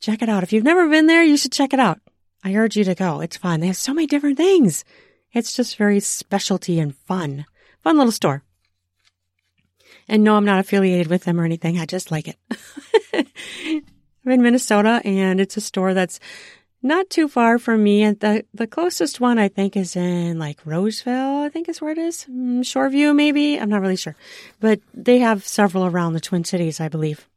check 0.00 0.22
it 0.22 0.28
out. 0.28 0.42
If 0.42 0.52
you've 0.52 0.64
never 0.64 0.88
been 0.88 1.06
there, 1.06 1.24
you 1.24 1.36
should 1.36 1.52
check 1.52 1.72
it 1.72 1.80
out. 1.80 2.00
I 2.44 2.54
urge 2.54 2.76
you 2.76 2.84
to 2.84 2.94
go. 2.94 3.20
It's 3.20 3.36
fun. 3.36 3.60
They 3.60 3.66
have 3.66 3.76
so 3.76 3.92
many 3.92 4.06
different 4.06 4.36
things. 4.36 4.84
It's 5.32 5.54
just 5.54 5.76
very 5.76 6.00
specialty 6.00 6.80
and 6.80 6.96
fun. 6.96 7.46
Fun 7.82 7.96
little 7.96 8.12
store. 8.12 8.42
And 10.08 10.24
no, 10.24 10.36
I'm 10.36 10.44
not 10.44 10.60
affiliated 10.60 11.08
with 11.08 11.24
them 11.24 11.40
or 11.40 11.44
anything. 11.44 11.78
I 11.78 11.86
just 11.86 12.10
like 12.10 12.28
it. 12.28 12.36
I'm 14.24 14.32
in 14.32 14.42
Minnesota 14.42 15.02
and 15.04 15.40
it's 15.40 15.56
a 15.56 15.60
store 15.60 15.94
that's 15.94 16.18
not 16.82 17.10
too 17.10 17.28
far 17.28 17.58
from 17.58 17.82
me. 17.82 18.02
And 18.02 18.18
the, 18.20 18.44
the 18.54 18.66
closest 18.66 19.20
one 19.20 19.38
I 19.38 19.48
think 19.48 19.76
is 19.76 19.96
in 19.96 20.38
like 20.38 20.64
Roseville, 20.64 21.42
I 21.42 21.50
think 21.50 21.68
is 21.68 21.80
where 21.80 21.92
it 21.92 21.98
is. 21.98 22.26
Mm, 22.30 22.60
Shoreview, 22.60 23.14
maybe. 23.14 23.58
I'm 23.58 23.68
not 23.68 23.82
really 23.82 23.96
sure. 23.96 24.16
But 24.60 24.80
they 24.94 25.18
have 25.18 25.46
several 25.46 25.86
around 25.86 26.14
the 26.14 26.20
Twin 26.20 26.44
Cities, 26.44 26.80
I 26.80 26.88
believe. 26.88 27.28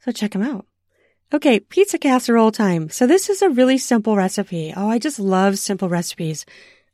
So 0.00 0.12
check 0.12 0.32
them 0.32 0.42
out. 0.42 0.66
Okay, 1.32 1.60
pizza 1.60 1.96
casserole 1.96 2.50
time. 2.50 2.88
So 2.90 3.06
this 3.06 3.30
is 3.30 3.40
a 3.40 3.50
really 3.50 3.78
simple 3.78 4.16
recipe. 4.16 4.74
Oh, 4.76 4.90
I 4.90 4.98
just 4.98 5.20
love 5.20 5.60
simple 5.60 5.88
recipes. 5.88 6.44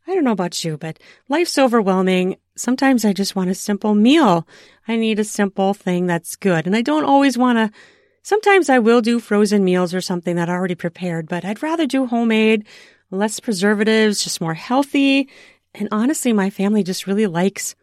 I 0.07 0.14
don't 0.14 0.25
know 0.25 0.33
about 0.33 0.62
you, 0.62 0.76
but 0.76 0.99
life's 1.31 1.57
overwhelming. 1.57 2.37
Sometimes 2.55 3.07
I 3.07 3.14
just 3.14 3.35
want 3.35 3.49
a 3.49 3.55
simple 3.55 3.95
meal. 3.95 4.47
I 4.87 4.97
need 4.97 5.19
a 5.19 5.25
simple 5.25 5.73
thing 5.73 6.07
that's 6.07 6.37
good. 6.37 6.66
And 6.66 6.76
I 6.76 6.83
don't 6.83 7.07
always 7.07 7.38
want 7.38 7.57
to, 7.57 7.78
sometimes 8.23 8.69
I 8.69 8.78
will 8.78 9.00
do 9.00 9.21
frozen 9.21 9.64
meals 9.64 9.95
or 9.95 10.02
something 10.02 10.37
that 10.37 10.50
I 10.50 10.52
already 10.52 10.75
prepared, 10.75 11.28
but 11.28 11.43
I'd 11.47 11.62
rather 11.62 11.87
do 11.87 12.05
homemade, 12.07 12.66
less 13.11 13.40
preservatives, 13.40 14.23
just 14.23 14.43
more 14.43 14.55
healthy. 14.55 15.31
And 15.75 15.88
honestly, 15.90 16.35
my 16.35 16.50
family 16.50 16.83
just 16.83 17.07
really 17.07 17.26
likes, 17.26 17.75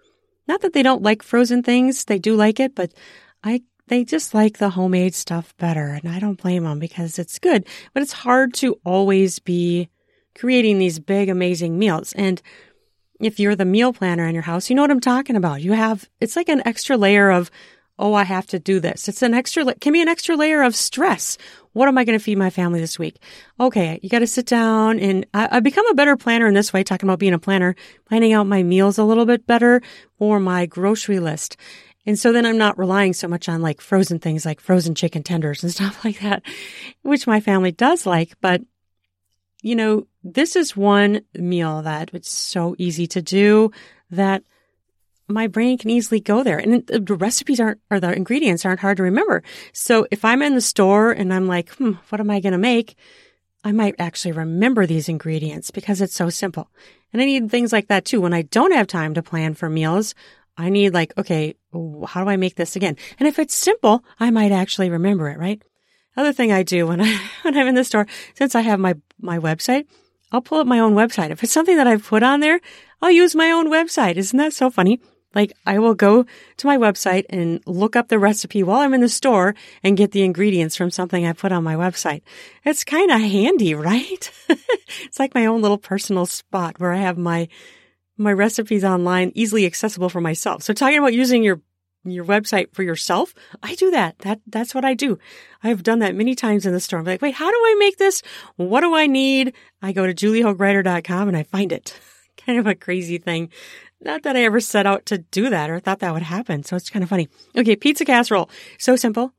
not 0.47 0.61
that 0.61 0.73
they 0.73 0.83
don't 0.83 1.01
like 1.01 1.23
frozen 1.23 1.63
things. 1.63 2.05
They 2.05 2.19
do 2.19 2.35
like 2.35 2.59
it, 2.59 2.75
but 2.75 2.93
I, 3.43 3.63
they 3.87 4.03
just 4.03 4.33
like 4.33 4.57
the 4.57 4.71
homemade 4.71 5.13
stuff 5.13 5.55
better. 5.57 5.87
And 5.87 6.09
I 6.09 6.19
don't 6.19 6.41
blame 6.41 6.63
them 6.63 6.79
because 6.79 7.19
it's 7.19 7.39
good, 7.39 7.65
but 7.93 8.03
it's 8.03 8.13
hard 8.13 8.53
to 8.55 8.79
always 8.85 9.39
be 9.39 9.89
creating 10.35 10.77
these 10.77 10.99
big, 10.99 11.29
amazing 11.29 11.77
meals. 11.77 12.13
And 12.13 12.41
if 13.19 13.39
you're 13.39 13.55
the 13.55 13.65
meal 13.65 13.93
planner 13.93 14.27
in 14.27 14.33
your 14.33 14.43
house, 14.43 14.69
you 14.69 14.75
know 14.75 14.81
what 14.81 14.91
I'm 14.91 14.99
talking 14.99 15.35
about. 15.35 15.61
You 15.61 15.73
have, 15.73 16.09
it's 16.19 16.35
like 16.35 16.49
an 16.49 16.65
extra 16.65 16.97
layer 16.97 17.29
of, 17.29 17.51
oh, 17.99 18.13
I 18.13 18.23
have 18.23 18.47
to 18.47 18.59
do 18.59 18.79
this. 18.79 19.07
It's 19.07 19.21
an 19.21 19.33
extra, 19.33 19.73
can 19.75 19.93
be 19.93 20.01
an 20.01 20.07
extra 20.07 20.35
layer 20.35 20.63
of 20.63 20.75
stress. 20.75 21.37
What 21.73 21.87
am 21.87 21.97
I 21.97 22.03
going 22.03 22.17
to 22.17 22.23
feed 22.23 22.37
my 22.37 22.49
family 22.49 22.79
this 22.79 22.97
week? 22.97 23.21
Okay, 23.59 23.99
you 24.01 24.09
got 24.09 24.19
to 24.19 24.27
sit 24.27 24.47
down 24.47 24.99
and 24.99 25.25
I, 25.33 25.57
I 25.57 25.59
become 25.59 25.87
a 25.87 25.93
better 25.93 26.17
planner 26.17 26.47
in 26.47 26.55
this 26.55 26.73
way, 26.73 26.83
talking 26.83 27.07
about 27.07 27.19
being 27.19 27.33
a 27.33 27.39
planner, 27.39 27.75
planning 28.05 28.33
out 28.33 28.47
my 28.47 28.63
meals 28.63 28.97
a 28.97 29.03
little 29.03 29.25
bit 29.25 29.45
better 29.45 29.81
or 30.17 30.39
my 30.39 30.65
grocery 30.65 31.19
list. 31.19 31.55
And 32.05 32.19
so 32.19 32.31
then 32.31 32.45
I'm 32.45 32.57
not 32.57 32.77
relying 32.77 33.13
so 33.13 33.27
much 33.27 33.47
on 33.47 33.61
like 33.61 33.79
frozen 33.79 34.19
things 34.19 34.45
like 34.45 34.59
frozen 34.59 34.95
chicken 34.95 35.23
tenders 35.23 35.63
and 35.63 35.71
stuff 35.73 36.03
like 36.03 36.19
that, 36.19 36.43
which 37.01 37.27
my 37.27 37.39
family 37.39 37.71
does 37.71 38.05
like, 38.05 38.33
but 38.41 38.61
you 39.61 39.75
know, 39.75 40.05
this 40.23 40.55
is 40.55 40.75
one 40.75 41.21
meal 41.33 41.81
that 41.83 42.09
it's 42.13 42.29
so 42.29 42.75
easy 42.77 43.07
to 43.07 43.21
do 43.21 43.71
that 44.11 44.43
my 45.27 45.47
brain 45.47 45.77
can 45.77 45.89
easily 45.89 46.19
go 46.19 46.43
there. 46.43 46.57
And 46.57 46.85
the 46.85 47.15
recipes 47.15 47.61
aren't, 47.61 47.79
or 47.89 47.99
the 47.99 48.13
ingredients 48.13 48.65
aren't 48.65 48.81
hard 48.81 48.97
to 48.97 49.03
remember. 49.03 49.41
So 49.71 50.05
if 50.11 50.25
I'm 50.25 50.41
in 50.41 50.53
the 50.53 50.61
store 50.61 51.11
and 51.11 51.33
I'm 51.33 51.47
like, 51.47 51.69
hmm, 51.75 51.93
what 52.09 52.19
am 52.19 52.29
I 52.29 52.41
going 52.41 52.51
to 52.51 52.57
make? 52.57 52.95
I 53.63 53.71
might 53.71 53.95
actually 53.99 54.33
remember 54.33 54.85
these 54.85 55.07
ingredients 55.07 55.71
because 55.71 56.01
it's 56.01 56.15
so 56.15 56.29
simple. 56.29 56.69
And 57.13 57.21
I 57.21 57.25
need 57.25 57.49
things 57.49 57.71
like 57.71 57.87
that 57.87 58.03
too. 58.03 58.19
When 58.19 58.33
I 58.33 58.41
don't 58.41 58.73
have 58.73 58.87
time 58.87 59.13
to 59.13 59.23
plan 59.23 59.53
for 59.53 59.69
meals, 59.69 60.13
I 60.57 60.69
need 60.69 60.93
like, 60.93 61.17
okay, 61.17 61.55
how 62.07 62.23
do 62.23 62.29
I 62.29 62.37
make 62.37 62.55
this 62.55 62.75
again? 62.75 62.95
And 63.19 63.27
if 63.27 63.39
it's 63.39 63.55
simple, 63.55 64.03
I 64.19 64.29
might 64.29 64.51
actually 64.51 64.89
remember 64.89 65.29
it, 65.29 65.39
right? 65.39 65.61
Other 66.15 66.33
thing 66.33 66.51
I 66.51 66.63
do 66.63 66.87
when 66.87 67.01
I 67.01 67.19
when 67.41 67.57
I'm 67.57 67.67
in 67.67 67.75
the 67.75 67.83
store, 67.83 68.07
since 68.35 68.55
I 68.55 68.61
have 68.61 68.79
my 68.79 68.95
my 69.19 69.39
website, 69.39 69.85
I'll 70.31 70.41
pull 70.41 70.59
up 70.59 70.67
my 70.67 70.79
own 70.79 70.93
website. 70.93 71.31
If 71.31 71.43
it's 71.43 71.53
something 71.53 71.77
that 71.77 71.87
I've 71.87 72.05
put 72.05 72.23
on 72.23 72.39
there, 72.39 72.59
I'll 73.01 73.11
use 73.11 73.35
my 73.35 73.51
own 73.51 73.69
website. 73.69 74.15
Isn't 74.15 74.37
that 74.37 74.53
so 74.53 74.69
funny? 74.69 74.99
Like 75.35 75.53
I 75.65 75.79
will 75.79 75.95
go 75.95 76.25
to 76.57 76.67
my 76.67 76.77
website 76.77 77.25
and 77.29 77.61
look 77.65 77.95
up 77.95 78.07
the 78.07 78.19
recipe 78.19 78.63
while 78.63 78.81
I'm 78.81 78.93
in 78.93 79.01
the 79.01 79.09
store 79.09 79.55
and 79.81 79.97
get 79.97 80.11
the 80.11 80.23
ingredients 80.23 80.75
from 80.75 80.91
something 80.91 81.25
I 81.25 81.33
put 81.33 81.51
on 81.51 81.63
my 81.63 81.75
website. 81.75 82.21
It's 82.63 82.83
kind 82.83 83.11
of 83.11 83.19
handy, 83.19 83.73
right? 83.75 84.31
it's 84.49 85.19
like 85.19 85.33
my 85.33 85.45
own 85.45 85.61
little 85.61 85.77
personal 85.77 86.25
spot 86.25 86.79
where 86.79 86.93
I 86.93 86.97
have 86.97 87.17
my 87.17 87.47
my 88.17 88.31
recipes 88.31 88.83
online 88.83 89.31
easily 89.35 89.65
accessible 89.65 90.09
for 90.09 90.21
myself. 90.21 90.63
So 90.63 90.73
talking 90.73 90.99
about 90.99 91.13
using 91.13 91.43
your 91.43 91.61
your 92.05 92.25
website 92.25 92.73
for 92.73 92.83
yourself. 92.83 93.33
I 93.61 93.75
do 93.75 93.91
that. 93.91 94.19
That 94.19 94.41
that's 94.47 94.75
what 94.75 94.85
I 94.85 94.93
do. 94.93 95.17
I've 95.63 95.83
done 95.83 95.99
that 95.99 96.15
many 96.15 96.35
times 96.35 96.65
in 96.65 96.73
the 96.73 96.79
store. 96.79 96.99
I'm 96.99 97.05
like, 97.05 97.21
wait, 97.21 97.35
how 97.35 97.49
do 97.49 97.57
I 97.57 97.75
make 97.79 97.97
this? 97.97 98.21
What 98.57 98.81
do 98.81 98.93
I 98.95 99.07
need? 99.07 99.53
I 99.81 99.93
go 99.93 100.05
to 100.05 100.13
juliehoagwriter.com 100.13 101.27
and 101.27 101.37
I 101.37 101.43
find 101.43 101.71
it. 101.71 101.97
kind 102.45 102.59
of 102.59 102.67
a 102.67 102.75
crazy 102.75 103.17
thing. 103.17 103.49
Not 104.01 104.23
that 104.23 104.35
I 104.35 104.43
ever 104.43 104.59
set 104.59 104.85
out 104.85 105.05
to 105.07 105.19
do 105.19 105.49
that 105.49 105.69
or 105.69 105.79
thought 105.79 105.99
that 105.99 106.13
would 106.13 106.23
happen. 106.23 106.63
So 106.63 106.75
it's 106.75 106.89
kind 106.89 107.03
of 107.03 107.09
funny. 107.09 107.29
Okay, 107.55 107.75
pizza 107.75 108.03
casserole. 108.03 108.49
So 108.77 108.95
simple. 108.97 109.33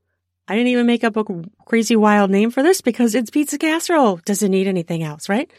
I 0.49 0.54
didn't 0.54 0.69
even 0.69 0.87
make 0.87 1.04
up 1.04 1.16
a 1.16 1.25
crazy 1.66 1.97
wild 1.97 2.31
name 2.31 2.50
for 2.50 2.62
this 2.62 2.81
because 2.81 3.14
it's 3.14 3.31
pizza 3.31 3.59
casserole. 3.59 4.21
Doesn't 4.25 4.50
need 4.50 4.66
anything 4.66 5.02
else, 5.02 5.28
right? 5.28 5.50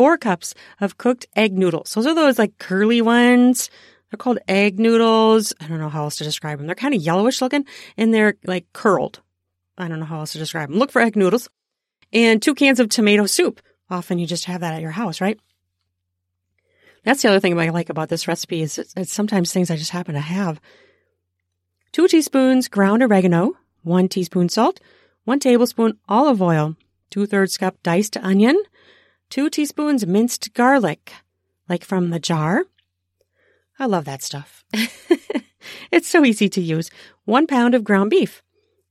Four 0.00 0.16
cups 0.16 0.54
of 0.80 0.96
cooked 0.96 1.26
egg 1.36 1.52
noodles. 1.52 1.92
Those 1.92 2.06
are 2.06 2.14
those 2.14 2.38
like 2.38 2.56
curly 2.56 3.02
ones 3.02 3.68
they're 4.10 4.16
called 4.16 4.38
egg 4.48 4.78
noodles. 4.78 5.52
I 5.60 5.66
don't 5.66 5.78
know 5.78 5.90
how 5.90 6.04
else 6.04 6.16
to 6.16 6.24
describe 6.24 6.56
them. 6.56 6.66
They're 6.66 6.74
kind 6.74 6.94
of 6.94 7.02
yellowish 7.02 7.42
looking 7.42 7.66
and 7.98 8.14
they're 8.14 8.36
like 8.46 8.72
curled. 8.72 9.20
I 9.76 9.88
don't 9.88 10.00
know 10.00 10.06
how 10.06 10.20
else 10.20 10.32
to 10.32 10.38
describe 10.38 10.70
them. 10.70 10.78
Look 10.78 10.90
for 10.90 11.02
egg 11.02 11.16
noodles 11.16 11.50
and 12.14 12.40
two 12.40 12.54
cans 12.54 12.80
of 12.80 12.88
tomato 12.88 13.26
soup. 13.26 13.60
Often 13.90 14.20
you 14.20 14.26
just 14.26 14.46
have 14.46 14.62
that 14.62 14.72
at 14.72 14.80
your 14.80 14.90
house, 14.90 15.20
right? 15.20 15.38
That's 17.04 17.20
the 17.20 17.28
other 17.28 17.40
thing 17.40 17.60
I 17.60 17.68
like 17.68 17.90
about 17.90 18.08
this 18.08 18.26
recipe 18.26 18.62
is 18.62 18.78
it's, 18.78 18.94
it's 18.96 19.12
sometimes 19.12 19.52
things 19.52 19.70
I 19.70 19.76
just 19.76 19.90
happen 19.90 20.14
to 20.14 20.20
have. 20.22 20.62
Two 21.92 22.08
teaspoons 22.08 22.68
ground 22.68 23.02
oregano, 23.02 23.52
one 23.82 24.08
teaspoon 24.08 24.48
salt, 24.48 24.80
one 25.24 25.40
tablespoon 25.40 25.98
olive 26.08 26.40
oil, 26.40 26.74
two 27.10 27.26
thirds 27.26 27.58
cup 27.58 27.76
diced 27.82 28.16
onion, 28.16 28.58
two 29.30 29.48
teaspoons 29.48 30.06
minced 30.06 30.52
garlic, 30.52 31.12
like 31.68 31.84
from 31.84 32.10
the 32.10 32.18
jar, 32.18 32.64
I 33.78 33.86
love 33.86 34.04
that 34.04 34.22
stuff. 34.22 34.64
it's 35.90 36.08
so 36.08 36.24
easy 36.24 36.48
to 36.50 36.60
use. 36.60 36.90
One 37.24 37.46
pound 37.46 37.74
of 37.74 37.84
ground 37.84 38.10
beef, 38.10 38.42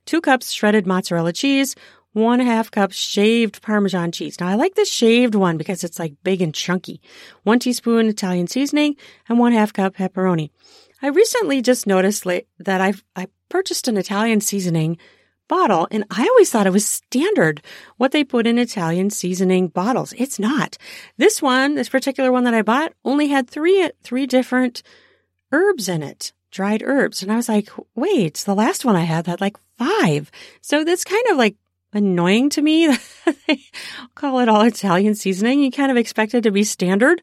two 0.06 0.22
cups 0.22 0.52
shredded 0.52 0.88
mozzarella 0.88 1.34
cheese, 1.34 1.76
one 2.14 2.40
half 2.40 2.72
cup 2.72 2.92
shaved 2.92 3.62
Parmesan 3.62 4.12
cheese. 4.12 4.40
Now 4.40 4.48
I 4.48 4.56
like 4.56 4.74
the 4.76 4.86
shaved 4.86 5.36
one 5.36 5.58
because 5.58 5.84
it's 5.84 6.00
like 6.00 6.16
big 6.24 6.42
and 6.42 6.56
chunky. 6.56 7.02
One 7.44 7.60
teaspoon 7.60 8.08
Italian 8.08 8.48
seasoning 8.48 8.96
and 9.28 9.38
one 9.38 9.52
half 9.52 9.74
cup 9.74 9.96
pepperoni. 9.96 10.50
I 11.02 11.10
recently 11.10 11.62
just 11.62 11.86
noticed 11.86 12.24
that 12.24 12.82
I've, 12.82 13.04
I 13.16 13.28
purchased 13.48 13.88
an 13.88 13.98
Italian 13.98 14.42
seasoning 14.42 14.98
bottle 15.50 15.88
and 15.92 16.06
I 16.10 16.26
always 16.26 16.50
thought 16.50 16.68
it 16.68 16.72
was 16.72 16.88
standard 16.88 17.62
what 17.98 18.14
they 18.14 18.24
put 18.24 18.48
in 18.48 18.58
Italian 18.58 19.10
seasoning 19.10 19.68
bottles. 19.68 20.14
It's 20.18 20.40
not. 20.40 20.78
This 21.18 21.42
one, 21.42 21.76
this 21.76 21.90
particular 21.90 22.32
one 22.32 22.46
that 22.46 22.54
I 22.54 22.62
bought 22.62 22.94
only 23.04 23.28
had 23.28 23.50
three, 23.50 23.92
three 24.02 24.26
different 24.26 24.82
herbs 25.52 25.90
in 25.90 26.02
it, 26.02 26.32
dried 26.52 26.82
herbs. 26.84 27.22
And 27.22 27.32
I 27.32 27.36
was 27.36 27.50
like, 27.50 27.70
wait, 27.96 28.36
the 28.36 28.56
last 28.56 28.86
one 28.86 28.96
I 28.96 29.04
had 29.04 29.28
had 29.28 29.42
like 29.42 29.58
five. 29.78 30.32
So 30.62 30.86
that's 30.86 31.04
kind 31.04 31.26
of 31.32 31.38
like 31.38 31.58
annoying 31.92 32.50
to 32.52 32.62
me 32.62 32.88
they 33.48 33.60
call 34.16 34.40
it 34.40 34.48
all 34.48 34.62
Italian 34.62 35.16
seasoning. 35.16 35.62
You 35.62 35.72
kind 35.72 35.92
of 35.92 35.98
expect 35.98 36.34
it 36.34 36.44
to 36.44 36.52
be 36.52 36.64
standard 36.64 37.22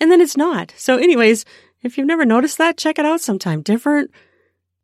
and 0.00 0.10
then 0.10 0.20
it's 0.20 0.36
not. 0.36 0.74
So 0.76 0.96
anyways, 0.96 1.44
if 1.82 1.96
you've 1.96 2.06
never 2.06 2.24
noticed 2.24 2.58
that, 2.58 2.78
check 2.78 2.98
it 2.98 3.04
out 3.04 3.20
sometime. 3.20 3.62
Different, 3.62 4.10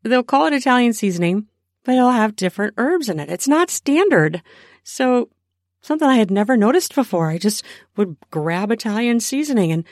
they'll 0.02 0.22
call 0.22 0.46
it 0.46 0.52
Italian 0.52 0.92
seasoning 0.92 1.48
but 1.84 1.94
it'll 1.94 2.10
have 2.10 2.36
different 2.36 2.74
herbs 2.76 3.08
in 3.08 3.20
it. 3.20 3.30
It's 3.30 3.48
not 3.48 3.70
standard. 3.70 4.42
So 4.84 5.28
something 5.82 6.08
I 6.08 6.16
had 6.16 6.30
never 6.30 6.56
noticed 6.56 6.94
before. 6.94 7.30
I 7.30 7.38
just 7.38 7.64
would 7.96 8.16
grab 8.30 8.70
Italian 8.70 9.20
seasoning 9.20 9.72
and 9.72 9.84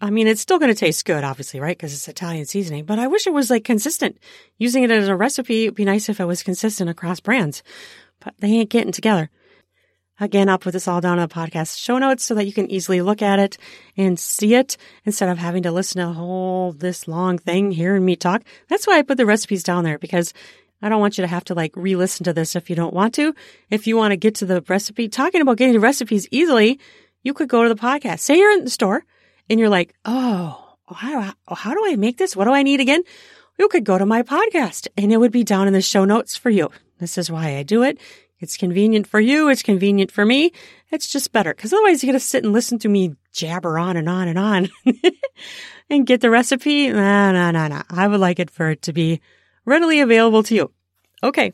I 0.00 0.10
mean, 0.10 0.26
it's 0.26 0.40
still 0.40 0.58
going 0.58 0.72
to 0.72 0.78
taste 0.78 1.04
good, 1.04 1.24
obviously, 1.24 1.60
right? 1.60 1.76
Because 1.76 1.94
it's 1.94 2.08
Italian 2.08 2.46
seasoning, 2.46 2.84
but 2.84 2.98
I 2.98 3.06
wish 3.06 3.26
it 3.26 3.32
was 3.32 3.48
like 3.48 3.64
consistent. 3.64 4.18
Using 4.58 4.82
it 4.82 4.90
as 4.90 5.08
a 5.08 5.16
recipe, 5.16 5.64
it'd 5.64 5.76
be 5.76 5.84
nice 5.84 6.08
if 6.08 6.20
it 6.20 6.24
was 6.24 6.42
consistent 6.42 6.90
across 6.90 7.20
brands, 7.20 7.62
but 8.20 8.34
they 8.38 8.48
ain't 8.48 8.70
getting 8.70 8.92
together. 8.92 9.30
Again, 10.20 10.48
I'll 10.48 10.58
put 10.58 10.72
this 10.72 10.86
all 10.86 11.00
down 11.00 11.18
in 11.18 11.26
the 11.26 11.34
podcast 11.34 11.78
show 11.78 11.98
notes 11.98 12.24
so 12.24 12.34
that 12.34 12.46
you 12.46 12.52
can 12.52 12.70
easily 12.70 13.02
look 13.02 13.22
at 13.22 13.38
it 13.38 13.56
and 13.96 14.18
see 14.18 14.54
it 14.54 14.76
instead 15.04 15.28
of 15.28 15.38
having 15.38 15.64
to 15.64 15.72
listen 15.72 16.00
to 16.00 16.10
a 16.10 16.12
whole 16.12 16.72
this 16.72 17.08
long 17.08 17.38
thing 17.38 17.72
hearing 17.72 18.04
me 18.04 18.14
talk. 18.14 18.42
That's 18.68 18.86
why 18.86 18.98
I 18.98 19.02
put 19.02 19.16
the 19.16 19.26
recipes 19.26 19.64
down 19.64 19.82
there 19.84 19.98
because 19.98 20.32
I 20.84 20.90
don't 20.90 21.00
want 21.00 21.16
you 21.16 21.22
to 21.22 21.28
have 21.28 21.44
to 21.44 21.54
like 21.54 21.72
re-listen 21.76 22.24
to 22.24 22.34
this 22.34 22.54
if 22.54 22.68
you 22.68 22.76
don't 22.76 22.92
want 22.92 23.14
to. 23.14 23.34
If 23.70 23.86
you 23.86 23.96
want 23.96 24.12
to 24.12 24.18
get 24.18 24.34
to 24.36 24.44
the 24.44 24.60
recipe, 24.68 25.08
talking 25.08 25.40
about 25.40 25.56
getting 25.56 25.72
the 25.72 25.80
recipes 25.80 26.28
easily, 26.30 26.78
you 27.22 27.32
could 27.32 27.48
go 27.48 27.62
to 27.62 27.70
the 27.70 27.80
podcast. 27.80 28.20
Say 28.20 28.36
you're 28.36 28.52
in 28.52 28.64
the 28.64 28.70
store 28.70 29.02
and 29.48 29.58
you're 29.58 29.70
like, 29.70 29.94
oh, 30.04 30.76
how, 30.86 31.32
how 31.48 31.72
do 31.72 31.82
I 31.86 31.96
make 31.96 32.18
this? 32.18 32.36
What 32.36 32.44
do 32.44 32.52
I 32.52 32.62
need 32.62 32.80
again? 32.80 33.02
You 33.58 33.68
could 33.68 33.84
go 33.84 33.96
to 33.96 34.04
my 34.04 34.24
podcast 34.24 34.88
and 34.94 35.10
it 35.10 35.16
would 35.16 35.32
be 35.32 35.42
down 35.42 35.68
in 35.68 35.72
the 35.72 35.80
show 35.80 36.04
notes 36.04 36.36
for 36.36 36.50
you. 36.50 36.70
This 36.98 37.16
is 37.16 37.30
why 37.30 37.56
I 37.56 37.62
do 37.62 37.82
it 37.82 37.98
It's 38.40 38.58
convenient 38.58 39.06
for 39.06 39.20
you. 39.20 39.48
It's 39.48 39.62
convenient 39.62 40.10
for 40.10 40.26
me. 40.26 40.52
It's 40.90 41.10
just 41.10 41.32
better 41.32 41.54
because 41.54 41.72
otherwise 41.72 42.02
you 42.02 42.08
got 42.08 42.18
to 42.18 42.20
sit 42.20 42.44
and 42.44 42.52
listen 42.52 42.78
to 42.80 42.90
me 42.90 43.14
jabber 43.32 43.78
on 43.78 43.96
and 43.96 44.06
on 44.06 44.28
and 44.28 44.38
on 44.38 44.68
and 45.88 46.06
get 46.06 46.20
the 46.20 46.28
recipe. 46.28 46.88
No, 46.88 47.32
no, 47.32 47.50
no, 47.52 47.68
no. 47.68 47.82
I 47.88 48.06
would 48.06 48.20
like 48.20 48.38
it 48.38 48.50
for 48.50 48.68
it 48.68 48.82
to 48.82 48.92
be 48.92 49.22
readily 49.64 50.00
available 50.00 50.42
to 50.44 50.54
you. 50.54 50.70
Okay. 51.22 51.52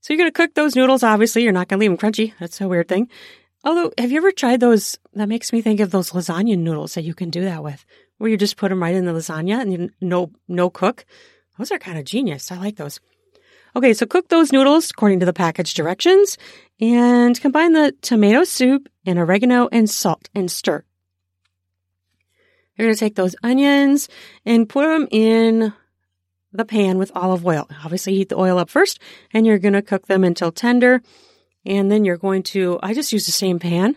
So 0.00 0.12
you're 0.12 0.18
going 0.18 0.30
to 0.30 0.36
cook 0.36 0.54
those 0.54 0.76
noodles. 0.76 1.02
Obviously, 1.02 1.42
you're 1.42 1.52
not 1.52 1.68
going 1.68 1.80
to 1.80 1.88
leave 1.88 1.98
them 1.98 2.12
crunchy. 2.12 2.34
That's 2.38 2.60
a 2.60 2.68
weird 2.68 2.88
thing. 2.88 3.08
Although, 3.64 3.92
have 3.96 4.10
you 4.10 4.18
ever 4.18 4.30
tried 4.30 4.60
those? 4.60 4.98
That 5.14 5.28
makes 5.28 5.52
me 5.52 5.62
think 5.62 5.80
of 5.80 5.90
those 5.90 6.10
lasagna 6.10 6.58
noodles 6.58 6.94
that 6.94 7.04
you 7.04 7.14
can 7.14 7.30
do 7.30 7.42
that 7.44 7.64
with, 7.64 7.84
where 8.18 8.30
you 8.30 8.36
just 8.36 8.58
put 8.58 8.68
them 8.68 8.82
right 8.82 8.94
in 8.94 9.06
the 9.06 9.12
lasagna 9.12 9.60
and 9.62 9.72
you 9.72 9.90
no 10.02 10.30
no 10.46 10.68
cook. 10.68 11.06
Those 11.56 11.72
are 11.72 11.78
kind 11.78 11.98
of 11.98 12.04
genius. 12.04 12.52
I 12.52 12.58
like 12.58 12.76
those. 12.76 13.00
Okay, 13.76 13.94
so 13.94 14.06
cook 14.06 14.28
those 14.28 14.52
noodles 14.52 14.90
according 14.90 15.20
to 15.20 15.26
the 15.26 15.32
package 15.32 15.74
directions 15.74 16.36
and 16.80 17.40
combine 17.40 17.72
the 17.72 17.92
tomato 18.02 18.44
soup 18.44 18.88
and 19.06 19.18
oregano 19.18 19.68
and 19.72 19.88
salt 19.88 20.28
and 20.34 20.50
stir. 20.50 20.84
You're 22.76 22.88
going 22.88 22.94
to 22.94 23.00
take 23.00 23.14
those 23.14 23.36
onions 23.42 24.08
and 24.44 24.68
put 24.68 24.86
them 24.86 25.08
in 25.10 25.72
the 26.54 26.64
pan 26.64 26.98
with 26.98 27.12
olive 27.14 27.44
oil. 27.44 27.68
Obviously, 27.84 28.14
heat 28.14 28.30
the 28.30 28.38
oil 28.38 28.58
up 28.58 28.70
first 28.70 28.98
and 29.32 29.46
you're 29.46 29.58
going 29.58 29.74
to 29.74 29.82
cook 29.82 30.06
them 30.06 30.24
until 30.24 30.52
tender. 30.52 31.02
And 31.66 31.90
then 31.90 32.04
you're 32.04 32.16
going 32.16 32.42
to, 32.44 32.78
I 32.82 32.94
just 32.94 33.12
use 33.12 33.26
the 33.26 33.32
same 33.32 33.58
pan. 33.58 33.96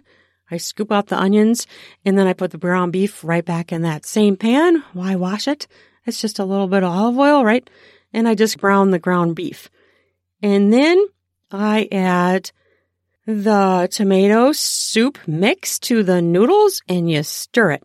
I 0.49 0.57
scoop 0.57 0.91
out 0.91 1.07
the 1.07 1.19
onions 1.19 1.67
and 2.05 2.17
then 2.17 2.27
I 2.27 2.33
put 2.33 2.51
the 2.51 2.57
ground 2.57 2.93
beef 2.93 3.23
right 3.23 3.45
back 3.45 3.71
in 3.71 3.81
that 3.83 4.05
same 4.05 4.35
pan. 4.37 4.83
Why 4.93 5.15
wash 5.15 5.47
it? 5.47 5.67
It's 6.05 6.21
just 6.21 6.39
a 6.39 6.45
little 6.45 6.67
bit 6.67 6.83
of 6.83 6.91
olive 6.91 7.17
oil, 7.17 7.43
right? 7.43 7.69
and 8.13 8.27
I 8.27 8.35
just 8.35 8.59
brown 8.59 8.91
the 8.91 8.99
ground 8.99 9.35
beef. 9.35 9.69
And 10.41 10.71
then 10.71 11.03
I 11.51 11.87
add 11.91 12.51
the 13.25 13.87
tomato 13.91 14.51
soup 14.53 15.19
mix 15.27 15.79
to 15.79 16.03
the 16.03 16.21
noodles 16.21 16.81
and 16.87 17.09
you 17.09 17.23
stir 17.23 17.71
it. 17.71 17.83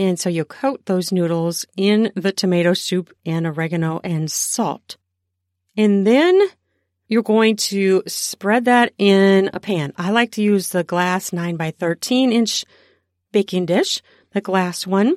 And 0.00 0.18
so 0.18 0.30
you 0.30 0.46
coat 0.46 0.86
those 0.86 1.12
noodles 1.12 1.66
in 1.76 2.10
the 2.16 2.32
tomato 2.32 2.72
soup 2.72 3.12
and 3.26 3.46
oregano 3.46 4.00
and 4.02 4.32
salt. 4.32 4.96
And 5.76 6.06
then 6.06 6.40
you're 7.06 7.22
going 7.22 7.56
to 7.56 8.02
spread 8.06 8.64
that 8.64 8.94
in 8.96 9.50
a 9.52 9.60
pan. 9.60 9.92
I 9.98 10.10
like 10.10 10.32
to 10.32 10.42
use 10.42 10.70
the 10.70 10.84
glass 10.84 11.34
9 11.34 11.56
by 11.56 11.72
13 11.72 12.32
inch 12.32 12.64
baking 13.30 13.66
dish, 13.66 14.00
the 14.32 14.40
glass 14.40 14.86
one. 14.86 15.16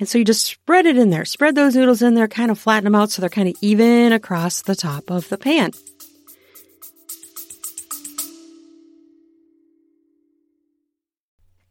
And 0.00 0.08
so 0.08 0.16
you 0.16 0.24
just 0.24 0.46
spread 0.46 0.86
it 0.86 0.96
in 0.96 1.10
there, 1.10 1.26
spread 1.26 1.54
those 1.54 1.76
noodles 1.76 2.00
in 2.00 2.14
there, 2.14 2.26
kind 2.26 2.50
of 2.50 2.58
flatten 2.58 2.84
them 2.84 2.94
out 2.94 3.10
so 3.10 3.20
they're 3.20 3.28
kind 3.28 3.50
of 3.50 3.56
even 3.60 4.14
across 4.14 4.62
the 4.62 4.74
top 4.74 5.10
of 5.10 5.28
the 5.28 5.36
pan. 5.36 5.72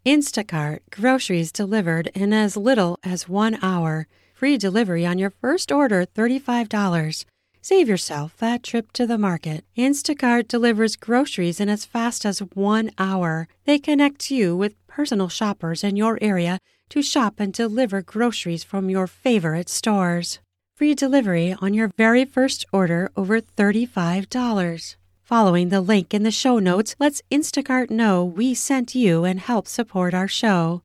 Instacart 0.05 0.79
groceries 0.89 1.51
delivered 1.51 2.07
in 2.15 2.33
as 2.33 2.57
little 2.57 2.97
as 3.03 3.29
one 3.29 3.59
hour. 3.61 4.07
Free 4.33 4.57
delivery 4.57 5.05
on 5.05 5.19
your 5.19 5.29
first 5.29 5.71
order 5.71 6.07
$35. 6.07 7.25
Save 7.61 7.87
yourself 7.87 8.35
that 8.37 8.63
trip 8.63 8.91
to 8.93 9.05
the 9.05 9.19
market. 9.19 9.63
Instacart 9.77 10.47
delivers 10.47 10.95
groceries 10.95 11.59
in 11.59 11.69
as 11.69 11.85
fast 11.85 12.25
as 12.25 12.39
one 12.39 12.89
hour. 12.97 13.47
They 13.65 13.77
connect 13.77 14.31
you 14.31 14.57
with 14.57 14.87
personal 14.87 15.29
shoppers 15.29 15.83
in 15.83 15.95
your 15.95 16.17
area 16.19 16.57
to 16.89 17.03
shop 17.03 17.35
and 17.37 17.53
deliver 17.53 18.01
groceries 18.01 18.63
from 18.63 18.89
your 18.89 19.05
favorite 19.05 19.69
stores. 19.69 20.39
Free 20.75 20.95
delivery 20.95 21.55
on 21.61 21.75
your 21.75 21.91
very 21.95 22.25
first 22.25 22.65
order 22.73 23.11
over 23.15 23.39
$35. 23.39 24.95
Following 25.31 25.69
the 25.69 25.79
link 25.79 26.13
in 26.13 26.23
the 26.23 26.29
show 26.29 26.59
notes 26.59 26.93
lets 26.99 27.21
Instacart 27.31 27.89
know 27.89 28.21
we 28.21 28.53
sent 28.53 28.93
you 28.93 29.23
and 29.23 29.39
help 29.39 29.65
support 29.65 30.13
our 30.13 30.27
show. 30.27 30.81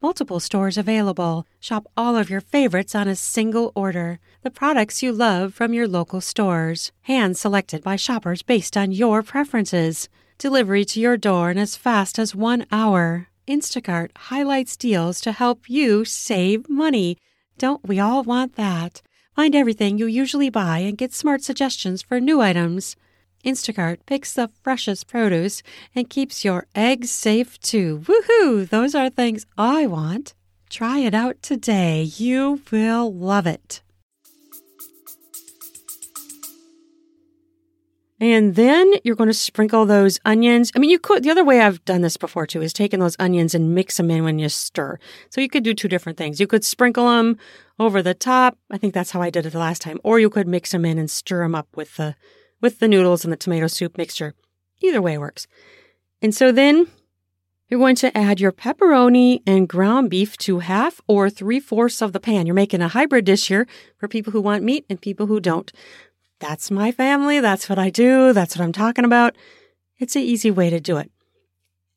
Multiple 0.00 0.40
stores 0.40 0.78
available. 0.78 1.46
Shop 1.60 1.86
all 1.98 2.16
of 2.16 2.30
your 2.30 2.40
favorites 2.40 2.94
on 2.94 3.08
a 3.08 3.14
single 3.14 3.72
order. 3.74 4.18
The 4.40 4.50
products 4.50 5.02
you 5.02 5.12
love 5.12 5.52
from 5.52 5.74
your 5.74 5.86
local 5.86 6.22
stores. 6.22 6.92
Hand 7.02 7.36
selected 7.36 7.82
by 7.82 7.96
shoppers 7.96 8.40
based 8.40 8.74
on 8.74 8.90
your 8.90 9.22
preferences. 9.22 10.08
Delivery 10.38 10.86
to 10.86 10.98
your 10.98 11.18
door 11.18 11.50
in 11.50 11.58
as 11.58 11.76
fast 11.76 12.18
as 12.18 12.34
one 12.34 12.64
hour. 12.72 13.28
Instacart 13.46 14.16
highlights 14.16 14.78
deals 14.78 15.20
to 15.20 15.30
help 15.30 15.68
you 15.68 16.06
save 16.06 16.70
money. 16.70 17.18
Don't 17.58 17.86
we 17.86 18.00
all 18.00 18.22
want 18.22 18.56
that? 18.56 19.02
Find 19.36 19.54
everything 19.54 19.98
you 19.98 20.06
usually 20.06 20.48
buy 20.48 20.78
and 20.78 20.96
get 20.96 21.12
smart 21.12 21.42
suggestions 21.42 22.00
for 22.00 22.18
new 22.18 22.40
items. 22.40 22.96
Instacart 23.44 23.98
picks 24.06 24.32
the 24.34 24.50
freshest 24.62 25.06
produce 25.06 25.62
and 25.94 26.10
keeps 26.10 26.44
your 26.44 26.66
eggs 26.74 27.10
safe 27.10 27.58
too. 27.60 28.00
Woohoo! 28.00 28.68
Those 28.68 28.94
are 28.94 29.10
things 29.10 29.46
I 29.56 29.86
want. 29.86 30.34
Try 30.68 30.98
it 30.98 31.14
out 31.14 31.42
today. 31.42 32.02
You 32.02 32.60
will 32.70 33.12
love 33.12 33.46
it. 33.46 33.82
And 38.22 38.54
then 38.54 38.92
you're 39.02 39.16
going 39.16 39.30
to 39.30 39.34
sprinkle 39.34 39.86
those 39.86 40.20
onions. 40.26 40.70
I 40.76 40.78
mean, 40.78 40.90
you 40.90 40.98
could, 40.98 41.22
the 41.22 41.30
other 41.30 41.42
way 41.42 41.60
I've 41.60 41.82
done 41.86 42.02
this 42.02 42.18
before 42.18 42.46
too 42.46 42.60
is 42.60 42.74
taking 42.74 43.00
those 43.00 43.16
onions 43.18 43.54
and 43.54 43.74
mix 43.74 43.96
them 43.96 44.10
in 44.10 44.24
when 44.24 44.38
you 44.38 44.50
stir. 44.50 44.98
So 45.30 45.40
you 45.40 45.48
could 45.48 45.64
do 45.64 45.72
two 45.72 45.88
different 45.88 46.18
things. 46.18 46.38
You 46.38 46.46
could 46.46 46.62
sprinkle 46.62 47.08
them 47.08 47.38
over 47.78 48.02
the 48.02 48.12
top. 48.12 48.58
I 48.70 48.76
think 48.76 48.92
that's 48.92 49.12
how 49.12 49.22
I 49.22 49.30
did 49.30 49.46
it 49.46 49.52
the 49.54 49.58
last 49.58 49.80
time. 49.80 49.98
Or 50.04 50.20
you 50.20 50.28
could 50.28 50.46
mix 50.46 50.72
them 50.72 50.84
in 50.84 50.98
and 50.98 51.10
stir 51.10 51.42
them 51.42 51.54
up 51.54 51.68
with 51.74 51.96
the, 51.96 52.14
with 52.60 52.78
the 52.78 52.88
noodles 52.88 53.24
and 53.24 53.32
the 53.32 53.36
tomato 53.36 53.66
soup 53.66 53.96
mixture. 53.96 54.34
Either 54.80 55.02
way 55.02 55.18
works. 55.18 55.46
And 56.22 56.34
so 56.34 56.52
then 56.52 56.86
you're 57.68 57.80
going 57.80 57.96
to 57.96 58.16
add 58.16 58.40
your 58.40 58.52
pepperoni 58.52 59.42
and 59.46 59.68
ground 59.68 60.10
beef 60.10 60.36
to 60.38 60.58
half 60.58 61.00
or 61.06 61.30
three 61.30 61.60
fourths 61.60 62.02
of 62.02 62.12
the 62.12 62.20
pan. 62.20 62.46
You're 62.46 62.54
making 62.54 62.82
a 62.82 62.88
hybrid 62.88 63.24
dish 63.24 63.46
here 63.48 63.66
for 63.96 64.08
people 64.08 64.32
who 64.32 64.40
want 64.40 64.64
meat 64.64 64.84
and 64.90 65.00
people 65.00 65.26
who 65.26 65.38
don't. 65.38 65.72
That's 66.40 66.70
my 66.70 66.90
family. 66.90 67.38
That's 67.38 67.68
what 67.68 67.78
I 67.78 67.90
do. 67.90 68.32
That's 68.32 68.56
what 68.56 68.64
I'm 68.64 68.72
talking 68.72 69.04
about. 69.04 69.36
It's 69.98 70.16
an 70.16 70.22
easy 70.22 70.50
way 70.50 70.70
to 70.70 70.80
do 70.80 70.96
it. 70.96 71.10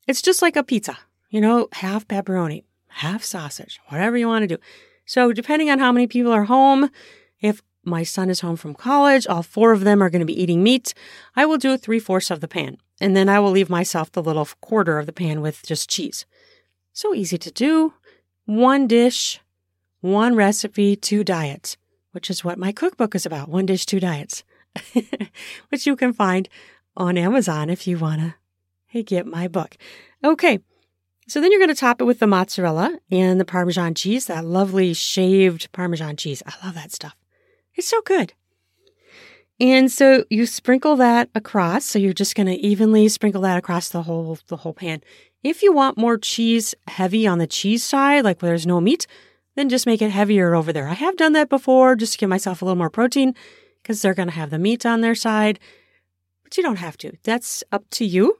It's 0.06 0.22
just 0.22 0.42
like 0.42 0.54
a 0.56 0.62
pizza, 0.62 0.98
you 1.30 1.40
know, 1.40 1.68
half 1.72 2.06
pepperoni, 2.06 2.64
half 2.88 3.24
sausage, 3.24 3.80
whatever 3.88 4.16
you 4.16 4.28
want 4.28 4.42
to 4.42 4.56
do. 4.56 4.58
So 5.06 5.32
depending 5.32 5.70
on 5.70 5.78
how 5.78 5.90
many 5.90 6.06
people 6.06 6.32
are 6.32 6.44
home, 6.44 6.90
if 7.40 7.62
my 7.86 8.02
son 8.02 8.30
is 8.30 8.40
home 8.40 8.56
from 8.56 8.74
college, 8.74 9.26
all 9.26 9.42
four 9.42 9.72
of 9.72 9.80
them 9.80 10.02
are 10.02 10.10
going 10.10 10.20
to 10.20 10.26
be 10.26 10.40
eating 10.40 10.62
meat, 10.62 10.94
I 11.36 11.46
will 11.46 11.58
do 11.58 11.76
three 11.76 11.98
fourths 11.98 12.30
of 12.30 12.40
the 12.40 12.48
pan. 12.48 12.78
And 13.00 13.16
then 13.16 13.28
I 13.28 13.40
will 13.40 13.50
leave 13.50 13.70
myself 13.70 14.12
the 14.12 14.22
little 14.22 14.48
quarter 14.60 14.98
of 14.98 15.06
the 15.06 15.12
pan 15.12 15.40
with 15.40 15.66
just 15.66 15.90
cheese. 15.90 16.26
So 16.92 17.14
easy 17.14 17.38
to 17.38 17.50
do. 17.50 17.94
One 18.46 18.86
dish, 18.86 19.40
one 20.00 20.36
recipe, 20.36 20.96
two 20.96 21.24
diets 21.24 21.76
which 22.14 22.30
is 22.30 22.44
what 22.44 22.58
my 22.58 22.70
cookbook 22.70 23.14
is 23.16 23.26
about 23.26 23.48
One 23.48 23.66
Dish, 23.66 23.84
Two 23.84 23.98
Diets, 23.98 24.44
which 25.68 25.84
you 25.84 25.96
can 25.96 26.12
find 26.12 26.48
on 26.96 27.18
Amazon 27.18 27.68
if 27.68 27.88
you 27.88 27.98
want 27.98 28.20
to 28.20 28.34
hey, 28.86 29.02
get 29.02 29.26
my 29.26 29.48
book. 29.48 29.76
Okay. 30.22 30.60
So 31.26 31.40
then 31.40 31.50
you're 31.50 31.58
going 31.58 31.68
to 31.68 31.74
top 31.74 32.00
it 32.00 32.04
with 32.04 32.20
the 32.20 32.28
mozzarella 32.28 32.98
and 33.10 33.40
the 33.40 33.44
Parmesan 33.44 33.94
cheese, 33.94 34.26
that 34.26 34.44
lovely 34.44 34.94
shaved 34.94 35.72
Parmesan 35.72 36.16
cheese. 36.16 36.44
I 36.46 36.64
love 36.64 36.76
that 36.76 36.92
stuff. 36.92 37.16
It's 37.74 37.88
so 37.88 38.00
good. 38.02 38.32
And 39.60 39.90
so 39.90 40.24
you 40.30 40.46
sprinkle 40.46 40.96
that 40.96 41.30
across. 41.34 41.84
So 41.84 41.98
you're 41.98 42.12
just 42.12 42.34
going 42.34 42.46
to 42.46 42.54
evenly 42.54 43.08
sprinkle 43.08 43.42
that 43.42 43.56
across 43.56 43.88
the 43.88 44.02
whole, 44.02 44.38
the 44.48 44.58
whole 44.58 44.74
pan. 44.74 45.02
If 45.42 45.62
you 45.62 45.72
want 45.72 45.98
more 45.98 46.18
cheese 46.18 46.74
heavy 46.88 47.26
on 47.26 47.38
the 47.38 47.46
cheese 47.46 47.84
side, 47.84 48.24
like 48.24 48.40
where 48.40 48.50
there's 48.50 48.66
no 48.66 48.80
meat, 48.80 49.06
then 49.54 49.68
just 49.68 49.86
make 49.86 50.02
it 50.02 50.10
heavier 50.10 50.54
over 50.54 50.72
there. 50.72 50.88
I 50.88 50.94
have 50.94 51.16
done 51.16 51.32
that 51.34 51.48
before 51.48 51.94
just 51.94 52.14
to 52.14 52.18
give 52.18 52.28
myself 52.28 52.62
a 52.62 52.64
little 52.64 52.76
more 52.76 52.90
protein 52.90 53.34
because 53.82 54.02
they're 54.02 54.14
going 54.14 54.28
to 54.28 54.34
have 54.34 54.50
the 54.50 54.58
meat 54.58 54.84
on 54.84 55.02
their 55.02 55.14
side, 55.14 55.60
but 56.42 56.56
you 56.56 56.62
don't 56.62 56.78
have 56.78 56.96
to. 56.98 57.12
That's 57.22 57.62
up 57.70 57.88
to 57.90 58.04
you. 58.04 58.38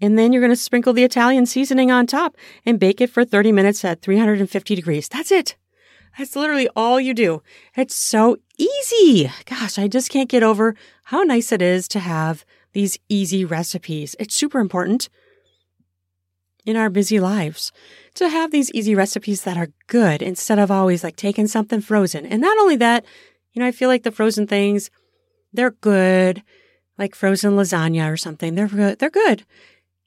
And 0.00 0.18
then 0.18 0.32
you're 0.32 0.40
going 0.40 0.52
to 0.52 0.56
sprinkle 0.56 0.94
the 0.94 1.04
Italian 1.04 1.44
seasoning 1.44 1.90
on 1.90 2.06
top 2.06 2.36
and 2.64 2.80
bake 2.80 3.02
it 3.02 3.10
for 3.10 3.24
30 3.24 3.52
minutes 3.52 3.84
at 3.84 4.00
350 4.00 4.74
degrees. 4.74 5.08
That's 5.08 5.30
it. 5.30 5.56
That's 6.18 6.36
literally 6.36 6.68
all 6.76 7.00
you 7.00 7.14
do. 7.14 7.42
It's 7.76 7.94
so 7.94 8.36
easy. 8.58 9.30
Gosh, 9.46 9.78
I 9.78 9.88
just 9.88 10.10
can't 10.10 10.28
get 10.28 10.42
over 10.42 10.74
how 11.04 11.22
nice 11.22 11.52
it 11.52 11.62
is 11.62 11.88
to 11.88 12.00
have 12.00 12.44
these 12.72 12.98
easy 13.08 13.44
recipes. 13.44 14.14
It's 14.18 14.34
super 14.34 14.60
important 14.60 15.08
in 16.66 16.76
our 16.76 16.90
busy 16.90 17.18
lives 17.18 17.72
to 18.14 18.28
have 18.28 18.50
these 18.50 18.70
easy 18.72 18.94
recipes 18.94 19.42
that 19.42 19.56
are 19.56 19.72
good 19.86 20.22
instead 20.22 20.58
of 20.58 20.70
always 20.70 21.02
like 21.02 21.16
taking 21.16 21.46
something 21.46 21.80
frozen. 21.80 22.26
And 22.26 22.40
not 22.40 22.58
only 22.58 22.76
that, 22.76 23.04
you 23.52 23.60
know, 23.60 23.66
I 23.66 23.72
feel 23.72 23.88
like 23.88 24.02
the 24.02 24.10
frozen 24.10 24.46
things, 24.46 24.90
they're 25.52 25.70
good, 25.70 26.42
like 26.98 27.14
frozen 27.14 27.52
lasagna 27.52 28.10
or 28.12 28.16
something. 28.16 28.54
They're 28.54 28.68
good. 28.68 28.98
They're 28.98 29.10
good. 29.10 29.44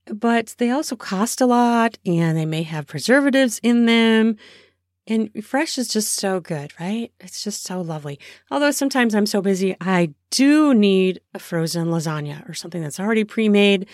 But 0.05 0.55
they 0.57 0.69
also 0.69 0.95
cost 0.95 1.41
a 1.41 1.45
lot 1.45 1.97
and 2.05 2.37
they 2.37 2.45
may 2.45 2.63
have 2.63 2.87
preservatives 2.87 3.59
in 3.63 3.85
them. 3.85 4.37
And 5.05 5.43
fresh 5.43 5.77
is 5.77 5.89
just 5.89 6.13
so 6.13 6.39
good, 6.39 6.71
right? 6.79 7.11
It's 7.19 7.43
just 7.43 7.63
so 7.63 7.81
lovely. 7.81 8.19
Although 8.49 8.71
sometimes 8.71 9.13
I'm 9.13 9.25
so 9.25 9.41
busy, 9.41 9.75
I 9.81 10.13
do 10.29 10.73
need 10.73 11.19
a 11.33 11.39
frozen 11.39 11.87
lasagna 11.87 12.47
or 12.49 12.53
something 12.53 12.81
that's 12.81 13.01
already 13.01 13.25
pre 13.25 13.49
made. 13.49 13.87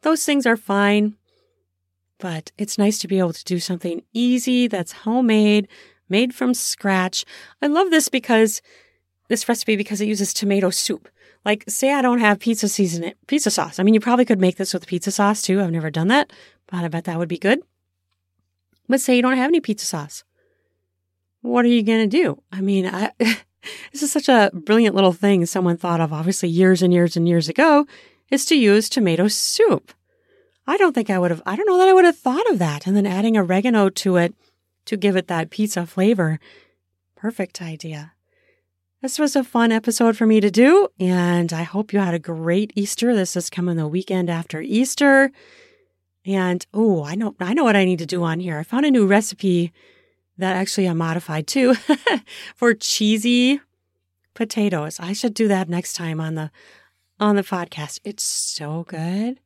Those 0.00 0.24
things 0.24 0.44
are 0.44 0.56
fine, 0.56 1.14
but 2.18 2.50
it's 2.58 2.76
nice 2.76 2.98
to 2.98 3.08
be 3.08 3.20
able 3.20 3.32
to 3.32 3.44
do 3.44 3.60
something 3.60 4.02
easy 4.12 4.66
that's 4.66 4.90
homemade, 4.90 5.68
made 6.08 6.34
from 6.34 6.54
scratch. 6.54 7.24
I 7.60 7.68
love 7.68 7.90
this 7.90 8.08
because 8.08 8.60
this 9.28 9.48
recipe 9.48 9.76
because 9.76 10.00
it 10.00 10.08
uses 10.08 10.34
tomato 10.34 10.70
soup. 10.70 11.08
Like, 11.44 11.64
say 11.68 11.92
I 11.92 12.02
don't 12.02 12.18
have 12.18 12.40
pizza 12.40 12.68
season, 12.68 13.12
pizza 13.28 13.50
sauce. 13.50 13.78
I 13.78 13.84
mean, 13.84 13.94
you 13.94 14.00
probably 14.00 14.24
could 14.24 14.40
make 14.40 14.56
this 14.56 14.74
with 14.74 14.88
pizza 14.88 15.12
sauce 15.12 15.40
too. 15.40 15.60
I've 15.60 15.70
never 15.70 15.90
done 15.90 16.08
that, 16.08 16.32
but 16.66 16.84
I 16.84 16.88
bet 16.88 17.04
that 17.04 17.18
would 17.18 17.28
be 17.28 17.38
good. 17.38 17.62
But 18.88 19.00
say 19.00 19.14
you 19.14 19.22
don't 19.22 19.36
have 19.36 19.48
any 19.48 19.60
pizza 19.60 19.86
sauce 19.86 20.24
what 21.42 21.64
are 21.64 21.68
you 21.68 21.82
going 21.82 22.08
to 22.08 22.22
do? 22.22 22.42
I 22.50 22.60
mean, 22.60 22.86
I, 22.86 23.10
this 23.18 24.02
is 24.02 24.10
such 24.10 24.28
a 24.28 24.50
brilliant 24.54 24.94
little 24.94 25.12
thing 25.12 25.44
someone 25.44 25.76
thought 25.76 26.00
of, 26.00 26.12
obviously, 26.12 26.48
years 26.48 26.82
and 26.82 26.92
years 26.92 27.16
and 27.16 27.28
years 27.28 27.48
ago, 27.48 27.86
is 28.30 28.44
to 28.46 28.56
use 28.56 28.88
tomato 28.88 29.28
soup. 29.28 29.92
I 30.66 30.76
don't 30.76 30.94
think 30.94 31.10
I 31.10 31.18
would 31.18 31.30
have, 31.30 31.42
I 31.44 31.56
don't 31.56 31.66
know 31.66 31.78
that 31.78 31.88
I 31.88 31.92
would 31.92 32.04
have 32.04 32.18
thought 32.18 32.48
of 32.50 32.58
that. 32.60 32.86
And 32.86 32.96
then 32.96 33.06
adding 33.06 33.36
oregano 33.36 33.90
to 33.90 34.16
it 34.16 34.34
to 34.86 34.96
give 34.96 35.16
it 35.16 35.26
that 35.28 35.50
pizza 35.50 35.86
flavor. 35.86 36.38
Perfect 37.16 37.60
idea. 37.60 38.12
This 39.00 39.18
was 39.18 39.34
a 39.34 39.42
fun 39.42 39.72
episode 39.72 40.16
for 40.16 40.26
me 40.26 40.40
to 40.40 40.50
do, 40.50 40.86
and 41.00 41.52
I 41.52 41.64
hope 41.64 41.92
you 41.92 41.98
had 41.98 42.14
a 42.14 42.20
great 42.20 42.72
Easter. 42.76 43.16
This 43.16 43.34
is 43.34 43.50
coming 43.50 43.76
the 43.76 43.88
weekend 43.88 44.30
after 44.30 44.60
Easter. 44.60 45.32
And 46.24 46.64
oh, 46.72 47.02
I 47.02 47.16
know 47.16 47.34
I 47.40 47.52
know 47.52 47.64
what 47.64 47.74
I 47.74 47.84
need 47.84 47.98
to 47.98 48.06
do 48.06 48.22
on 48.22 48.38
here. 48.38 48.58
I 48.58 48.62
found 48.62 48.86
a 48.86 48.92
new 48.92 49.04
recipe 49.04 49.72
that 50.42 50.56
actually 50.56 50.88
I 50.88 50.92
modified 50.92 51.46
too 51.46 51.74
for 52.54 52.74
cheesy 52.74 53.60
potatoes. 54.34 54.98
I 55.00 55.12
should 55.12 55.34
do 55.34 55.48
that 55.48 55.68
next 55.68 55.94
time 55.94 56.20
on 56.20 56.34
the 56.34 56.50
on 57.20 57.36
the 57.36 57.42
podcast. 57.42 58.00
It's 58.04 58.24
so 58.24 58.84
good. 58.88 59.40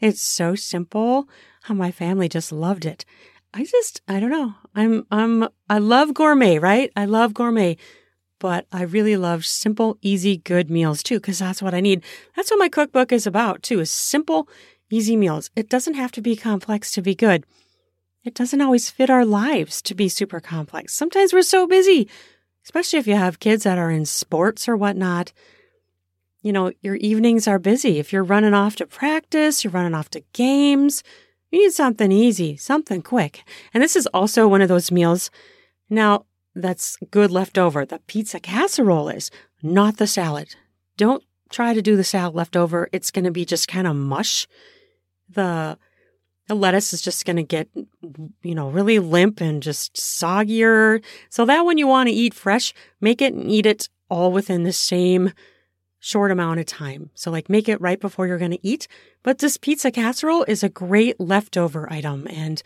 It's 0.00 0.22
so 0.22 0.54
simple. 0.54 1.28
How 1.62 1.74
my 1.74 1.90
family 1.90 2.28
just 2.28 2.52
loved 2.52 2.84
it. 2.84 3.04
I 3.52 3.64
just 3.64 4.00
I 4.08 4.20
don't 4.20 4.30
know. 4.30 4.54
I'm 4.74 5.06
I'm 5.10 5.48
I 5.68 5.78
love 5.78 6.14
gourmet, 6.14 6.58
right? 6.58 6.90
I 6.96 7.04
love 7.04 7.34
gourmet. 7.34 7.76
But 8.38 8.66
I 8.72 8.82
really 8.82 9.18
love 9.18 9.44
simple, 9.44 9.98
easy, 10.00 10.38
good 10.38 10.70
meals 10.70 11.02
too, 11.02 11.20
because 11.20 11.38
that's 11.38 11.60
what 11.60 11.74
I 11.74 11.80
need. 11.80 12.02
That's 12.34 12.50
what 12.50 12.58
my 12.58 12.70
cookbook 12.70 13.12
is 13.12 13.26
about 13.26 13.62
too, 13.62 13.80
is 13.80 13.90
simple, 13.90 14.48
easy 14.88 15.14
meals. 15.14 15.50
It 15.54 15.68
doesn't 15.68 15.92
have 15.94 16.10
to 16.12 16.22
be 16.22 16.36
complex 16.36 16.90
to 16.92 17.02
be 17.02 17.14
good. 17.14 17.44
It 18.24 18.34
doesn't 18.34 18.60
always 18.60 18.90
fit 18.90 19.10
our 19.10 19.24
lives 19.24 19.80
to 19.82 19.94
be 19.94 20.08
super 20.08 20.40
complex. 20.40 20.92
Sometimes 20.94 21.32
we're 21.32 21.42
so 21.42 21.66
busy, 21.66 22.08
especially 22.64 22.98
if 22.98 23.06
you 23.06 23.14
have 23.14 23.40
kids 23.40 23.64
that 23.64 23.78
are 23.78 23.90
in 23.90 24.04
sports 24.04 24.68
or 24.68 24.76
whatnot. 24.76 25.32
You 26.42 26.52
know, 26.52 26.72
your 26.80 26.96
evenings 26.96 27.48
are 27.48 27.58
busy. 27.58 27.98
If 27.98 28.12
you're 28.12 28.24
running 28.24 28.54
off 28.54 28.76
to 28.76 28.86
practice, 28.86 29.64
you're 29.64 29.72
running 29.72 29.94
off 29.94 30.10
to 30.10 30.22
games, 30.32 31.02
you 31.50 31.60
need 31.62 31.72
something 31.72 32.12
easy, 32.12 32.56
something 32.56 33.02
quick. 33.02 33.42
And 33.74 33.82
this 33.82 33.96
is 33.96 34.06
also 34.08 34.46
one 34.46 34.62
of 34.62 34.68
those 34.68 34.92
meals 34.92 35.30
now 35.88 36.26
that's 36.54 36.96
good 37.10 37.30
leftover. 37.30 37.84
The 37.84 38.00
pizza 38.06 38.38
casserole 38.40 39.08
is 39.08 39.30
not 39.62 39.96
the 39.96 40.06
salad. 40.06 40.54
Don't 40.96 41.24
try 41.50 41.74
to 41.74 41.82
do 41.82 41.96
the 41.96 42.04
salad 42.04 42.34
leftover. 42.34 42.88
It's 42.92 43.10
going 43.10 43.24
to 43.24 43.30
be 43.30 43.44
just 43.44 43.68
kind 43.68 43.86
of 43.86 43.96
mush. 43.96 44.46
The 45.28 45.78
the 46.50 46.56
lettuce 46.56 46.92
is 46.92 47.00
just 47.00 47.24
going 47.24 47.36
to 47.36 47.44
get, 47.44 47.68
you 48.42 48.56
know, 48.56 48.70
really 48.70 48.98
limp 48.98 49.40
and 49.40 49.62
just 49.62 49.94
soggier. 49.94 51.00
So 51.28 51.44
that 51.44 51.64
when 51.64 51.78
you 51.78 51.86
want 51.86 52.08
to 52.08 52.12
eat 52.12 52.34
fresh, 52.34 52.74
make 53.00 53.22
it 53.22 53.32
and 53.32 53.48
eat 53.48 53.66
it 53.66 53.88
all 54.08 54.32
within 54.32 54.64
the 54.64 54.72
same 54.72 55.32
short 56.00 56.32
amount 56.32 56.58
of 56.58 56.66
time. 56.66 57.10
So 57.14 57.30
like 57.30 57.48
make 57.48 57.68
it 57.68 57.80
right 57.80 58.00
before 58.00 58.26
you're 58.26 58.36
going 58.36 58.50
to 58.50 58.66
eat. 58.66 58.88
But 59.22 59.38
this 59.38 59.56
pizza 59.58 59.92
casserole 59.92 60.44
is 60.48 60.64
a 60.64 60.68
great 60.68 61.20
leftover 61.20 61.86
item 61.88 62.26
and 62.28 62.60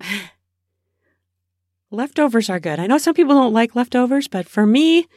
leftovers 1.90 2.48
are 2.48 2.60
good. 2.60 2.78
I 2.78 2.86
know 2.86 2.98
some 2.98 3.14
people 3.14 3.34
don't 3.34 3.52
like 3.52 3.74
leftovers, 3.74 4.28
but 4.28 4.48
for 4.48 4.64
me, 4.64 5.08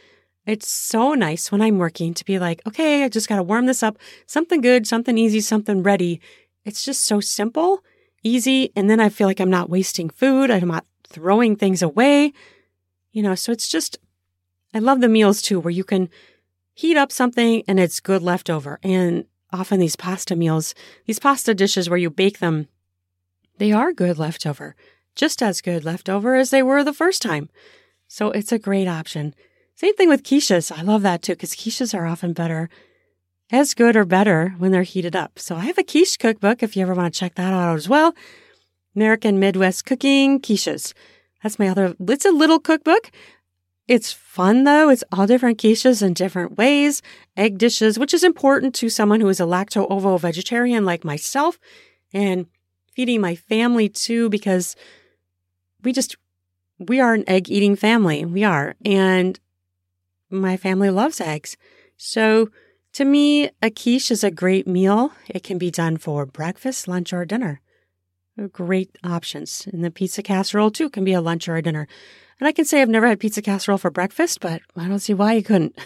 it's 0.48 0.68
so 0.68 1.14
nice 1.14 1.52
when 1.52 1.62
I'm 1.62 1.78
working 1.78 2.16
to 2.16 2.26
be 2.26 2.40
like, 2.40 2.62
okay, 2.66 3.04
I 3.04 3.10
just 3.10 3.30
got 3.30 3.36
to 3.36 3.44
warm 3.44 3.68
this 3.68 3.84
up. 3.84 4.00
Something 4.26 4.62
good, 4.62 4.88
something 4.88 5.20
easy, 5.20 5.42
something 5.42 5.84
ready. 5.84 6.20
It's 6.66 6.84
just 6.84 7.06
so 7.06 7.20
simple, 7.20 7.84
easy. 8.24 8.72
And 8.76 8.90
then 8.90 9.00
I 9.00 9.10
feel 9.10 9.28
like 9.28 9.40
I'm 9.40 9.50
not 9.50 9.70
wasting 9.70 10.10
food. 10.10 10.52
I'm 10.52 10.68
not 10.68 10.86
throwing 11.08 11.56
things 11.56 11.82
away. 11.82 12.34
You 13.12 13.24
know, 13.24 13.36
so 13.36 13.52
it's 13.52 13.70
just, 13.70 13.98
I 14.74 14.80
love 14.80 15.00
the 15.00 15.08
meals 15.08 15.42
too, 15.42 15.60
where 15.60 15.72
you 15.72 15.84
can 15.84 16.10
heat 16.74 16.98
up 16.98 17.12
something 17.12 17.64
and 17.68 17.80
it's 17.80 18.00
good 18.02 18.22
leftover. 18.22 18.80
And 18.84 19.26
often 19.54 19.80
these 19.80 19.96
pasta 19.96 20.36
meals, 20.36 20.76
these 21.06 21.20
pasta 21.20 21.54
dishes 21.54 21.90
where 21.90 22.00
you 22.00 22.10
bake 22.10 22.40
them, 22.40 22.68
they 23.58 23.72
are 23.72 23.94
good 23.94 24.18
leftover, 24.18 24.76
just 25.16 25.42
as 25.42 25.62
good 25.62 25.86
leftover 25.86 26.36
as 26.36 26.50
they 26.50 26.62
were 26.62 26.84
the 26.84 26.92
first 26.92 27.22
time. 27.22 27.50
So 28.08 28.32
it's 28.32 28.52
a 28.52 28.60
great 28.60 28.88
option. 28.88 29.34
Same 29.76 29.96
thing 29.96 30.10
with 30.10 30.24
quiches. 30.24 30.78
I 30.78 30.82
love 30.82 31.04
that 31.04 31.22
too, 31.22 31.34
because 31.34 31.56
quiches 31.56 31.94
are 31.98 32.06
often 32.06 32.34
better 32.34 32.70
as 33.52 33.74
good 33.74 33.96
or 33.96 34.06
better 34.06 34.56
when 34.58 34.72
they're 34.72 34.84
heated 34.84 35.16
up. 35.16 35.38
So 35.40 35.56
I 35.56 35.66
have 35.66 35.78
a 35.78 35.84
quiche 35.84 36.18
cookbook 36.18 36.64
if 36.64 36.76
you 36.76 36.82
ever 36.82 36.94
want 36.94 37.14
to 37.14 37.20
check 37.20 37.36
that 37.36 37.54
out 37.54 37.76
as 37.76 37.88
well. 37.88 38.16
American 38.96 39.40
Midwest 39.40 39.86
Cooking 39.86 40.40
Quiches. 40.40 40.94
That's 41.44 41.60
my 41.60 41.68
other, 41.68 41.96
it's 42.00 42.26
a 42.26 42.32
little 42.32 42.60
cookbook. 42.60 43.12
It's 43.88 44.12
fun 44.12 44.64
though. 44.64 44.90
It's 44.90 45.04
all 45.12 45.28
different 45.28 45.60
quiches 45.60 46.02
in 46.02 46.14
different 46.14 46.58
ways, 46.58 47.04
egg 47.38 47.60
dishes, 47.60 48.00
which 48.00 48.16
is 48.16 48.24
important 48.24 48.74
to 48.76 48.90
someone 48.90 49.22
who 49.22 49.30
is 49.30 49.40
a 49.40 49.44
lacto 49.44 49.86
ovo 49.92 50.18
vegetarian 50.18 50.86
like 50.86 51.04
myself 51.04 51.60
and 52.14 52.48
feeding 52.94 53.22
my 53.22 53.36
family 53.36 53.90
too, 53.90 54.30
because 54.30 54.76
we 55.84 55.92
just, 55.92 56.18
we 56.80 57.00
are 57.00 57.14
an 57.14 57.26
egg 57.28 57.50
eating 57.52 57.76
family. 57.76 58.26
We 58.26 58.44
are. 58.44 58.74
And 58.84 59.40
my 60.32 60.58
family 60.58 60.90
loves 60.90 61.22
eggs. 61.22 61.58
So 61.98 62.50
to 62.96 63.04
me, 63.04 63.50
a 63.62 63.70
quiche 63.70 64.10
is 64.10 64.24
a 64.24 64.32
great 64.32 64.68
meal. 64.68 65.12
It 65.28 65.44
can 65.44 65.58
be 65.58 65.70
done 65.70 65.98
for 65.98 66.26
breakfast, 66.26 66.88
lunch, 66.88 67.12
or 67.12 67.26
dinner. 67.26 67.60
Great 68.54 68.98
options. 69.04 69.68
And 69.70 69.84
the 69.84 69.92
pizza 69.92 70.24
casserole, 70.24 70.72
too, 70.72 70.90
can 70.90 71.04
be 71.04 71.12
a 71.12 71.20
lunch 71.20 71.50
or 71.50 71.58
a 71.58 71.62
dinner. 71.62 71.90
And 72.40 72.48
I 72.48 72.54
can 72.54 72.64
say 72.64 72.82
I've 72.82 72.88
never 72.88 73.06
had 73.06 73.20
pizza 73.20 73.42
casserole 73.42 73.78
for 73.78 73.92
breakfast, 73.92 74.40
but 74.40 74.62
I 74.78 74.88
don't 74.88 75.00
see 75.00 75.14
why 75.14 75.34
you 75.34 75.44
couldn't. 75.44 75.78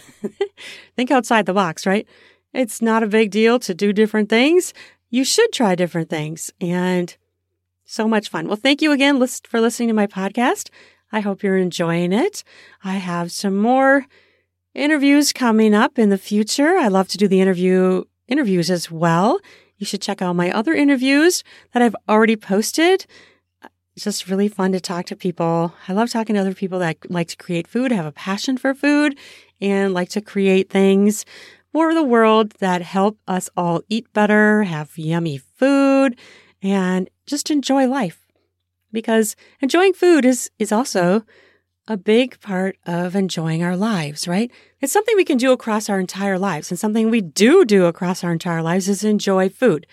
Think 0.95 1.09
outside 1.09 1.47
the 1.47 1.53
box, 1.53 1.87
right? 1.87 2.07
It's 2.53 2.79
not 2.79 3.01
a 3.01 3.07
big 3.07 3.31
deal 3.31 3.57
to 3.57 3.73
do 3.73 3.91
different 3.91 4.29
things. 4.29 4.71
You 5.09 5.23
should 5.23 5.51
try 5.51 5.73
different 5.73 6.11
things. 6.11 6.51
And 6.61 7.17
so 7.85 8.07
much 8.07 8.29
fun. 8.29 8.47
Well, 8.47 8.55
thank 8.55 8.83
you 8.83 8.91
again 8.91 9.25
for 9.47 9.59
listening 9.59 9.87
to 9.87 9.95
my 9.95 10.05
podcast. 10.05 10.69
I 11.11 11.21
hope 11.21 11.41
you're 11.41 11.57
enjoying 11.57 12.13
it. 12.13 12.43
I 12.83 12.97
have 12.97 13.31
some 13.31 13.57
more 13.57 14.05
interviews 14.79 15.33
coming 15.33 15.73
up 15.73 15.99
in 15.99 16.09
the 16.09 16.17
future. 16.17 16.77
I 16.77 16.87
love 16.87 17.07
to 17.09 17.17
do 17.17 17.27
the 17.27 17.41
interview 17.41 18.05
interviews 18.27 18.71
as 18.71 18.89
well. 18.89 19.39
You 19.77 19.85
should 19.85 20.01
check 20.01 20.21
out 20.21 20.35
my 20.35 20.51
other 20.51 20.73
interviews 20.73 21.43
that 21.73 21.83
I've 21.83 21.95
already 22.07 22.35
posted. 22.35 23.05
It's 23.95 24.05
just 24.05 24.29
really 24.29 24.47
fun 24.47 24.71
to 24.71 24.79
talk 24.79 25.05
to 25.07 25.15
people. 25.15 25.73
I 25.87 25.93
love 25.93 26.09
talking 26.09 26.35
to 26.35 26.41
other 26.41 26.53
people 26.53 26.79
that 26.79 26.97
like 27.09 27.27
to 27.29 27.37
create 27.37 27.67
food, 27.67 27.91
have 27.91 28.05
a 28.05 28.11
passion 28.11 28.57
for 28.57 28.73
food, 28.73 29.17
and 29.59 29.93
like 29.93 30.09
to 30.09 30.21
create 30.21 30.69
things 30.69 31.25
for 31.73 31.93
the 31.93 32.03
world 32.03 32.51
that 32.59 32.81
help 32.81 33.19
us 33.27 33.49
all 33.57 33.81
eat 33.89 34.11
better, 34.13 34.63
have 34.63 34.97
yummy 34.97 35.37
food, 35.37 36.17
and 36.61 37.09
just 37.25 37.51
enjoy 37.51 37.87
life. 37.87 38.25
Because 38.91 39.35
enjoying 39.61 39.93
food 39.93 40.25
is, 40.25 40.49
is 40.57 40.71
also 40.71 41.25
a 41.89 41.97
big 41.97 42.39
part 42.39 42.77
of 42.85 43.15
enjoying 43.15 43.63
our 43.63 43.75
lives, 43.75 44.27
right? 44.27 44.51
It's 44.79 44.93
something 44.93 45.15
we 45.17 45.25
can 45.25 45.39
do 45.39 45.51
across 45.51 45.89
our 45.89 45.99
entire 45.99 46.37
lives. 46.37 46.69
And 46.69 46.79
something 46.79 47.09
we 47.09 47.19
do 47.19 47.65
do 47.65 47.85
across 47.85 48.23
our 48.23 48.31
entire 48.31 48.61
lives 48.61 48.87
is 48.87 49.03
enjoy 49.03 49.49
food. 49.49 49.87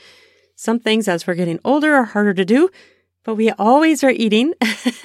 Some 0.54 0.78
things 0.78 1.08
as 1.08 1.26
we're 1.26 1.34
getting 1.34 1.58
older 1.64 1.94
are 1.94 2.04
harder 2.04 2.34
to 2.34 2.44
do, 2.44 2.68
but 3.24 3.34
we 3.34 3.50
always 3.52 4.04
are 4.04 4.10
eating. 4.10 4.52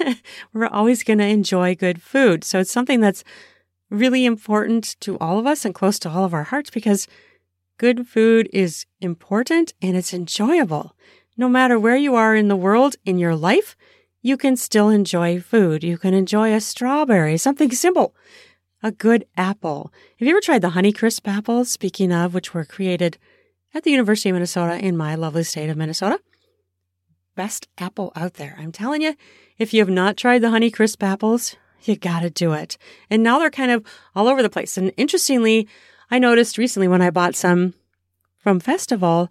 we're 0.52 0.66
always 0.66 1.02
going 1.02 1.18
to 1.18 1.26
enjoy 1.26 1.74
good 1.74 2.02
food. 2.02 2.44
So 2.44 2.60
it's 2.60 2.70
something 2.70 3.00
that's 3.00 3.24
really 3.88 4.26
important 4.26 4.96
to 5.00 5.18
all 5.18 5.38
of 5.38 5.46
us 5.46 5.64
and 5.64 5.74
close 5.74 5.98
to 6.00 6.10
all 6.10 6.24
of 6.24 6.34
our 6.34 6.44
hearts 6.44 6.68
because 6.68 7.08
good 7.78 8.06
food 8.06 8.50
is 8.52 8.84
important 9.00 9.72
and 9.80 9.96
it's 9.96 10.12
enjoyable. 10.12 10.94
No 11.38 11.48
matter 11.48 11.78
where 11.78 11.96
you 11.96 12.14
are 12.16 12.36
in 12.36 12.48
the 12.48 12.56
world 12.56 12.96
in 13.06 13.18
your 13.18 13.34
life, 13.34 13.76
you 14.22 14.36
can 14.36 14.56
still 14.56 14.88
enjoy 14.88 15.40
food. 15.40 15.84
You 15.84 15.98
can 15.98 16.14
enjoy 16.14 16.54
a 16.54 16.60
strawberry, 16.60 17.36
something 17.36 17.70
simple, 17.72 18.14
a 18.82 18.90
good 18.90 19.26
apple. 19.36 19.92
Have 20.18 20.26
you 20.26 20.32
ever 20.34 20.40
tried 20.40 20.62
the 20.62 20.70
Honeycrisp 20.70 21.28
apples, 21.28 21.70
speaking 21.70 22.12
of, 22.12 22.32
which 22.32 22.54
were 22.54 22.64
created 22.64 23.18
at 23.74 23.82
the 23.82 23.90
University 23.90 24.30
of 24.30 24.34
Minnesota 24.34 24.78
in 24.78 24.96
my 24.96 25.14
lovely 25.14 25.44
state 25.44 25.68
of 25.68 25.76
Minnesota? 25.76 26.18
best 27.34 27.68
apple 27.78 28.12
out 28.14 28.34
there. 28.34 28.56
I'm 28.58 28.72
telling 28.72 29.02
you, 29.02 29.14
if 29.58 29.72
you 29.72 29.80
have 29.80 29.88
not 29.88 30.16
tried 30.16 30.40
the 30.40 30.48
Honeycrisp 30.48 31.02
apples, 31.02 31.56
you 31.82 31.96
gotta 31.96 32.30
do 32.30 32.52
it. 32.52 32.78
And 33.10 33.22
now 33.22 33.38
they're 33.38 33.50
kind 33.50 33.70
of 33.70 33.84
all 34.14 34.28
over 34.28 34.42
the 34.42 34.50
place. 34.50 34.76
And 34.76 34.92
interestingly, 34.96 35.68
I 36.10 36.18
noticed 36.18 36.58
recently 36.58 36.88
when 36.88 37.02
I 37.02 37.10
bought 37.10 37.34
some 37.34 37.74
from 38.38 38.60
Festival 38.60 39.30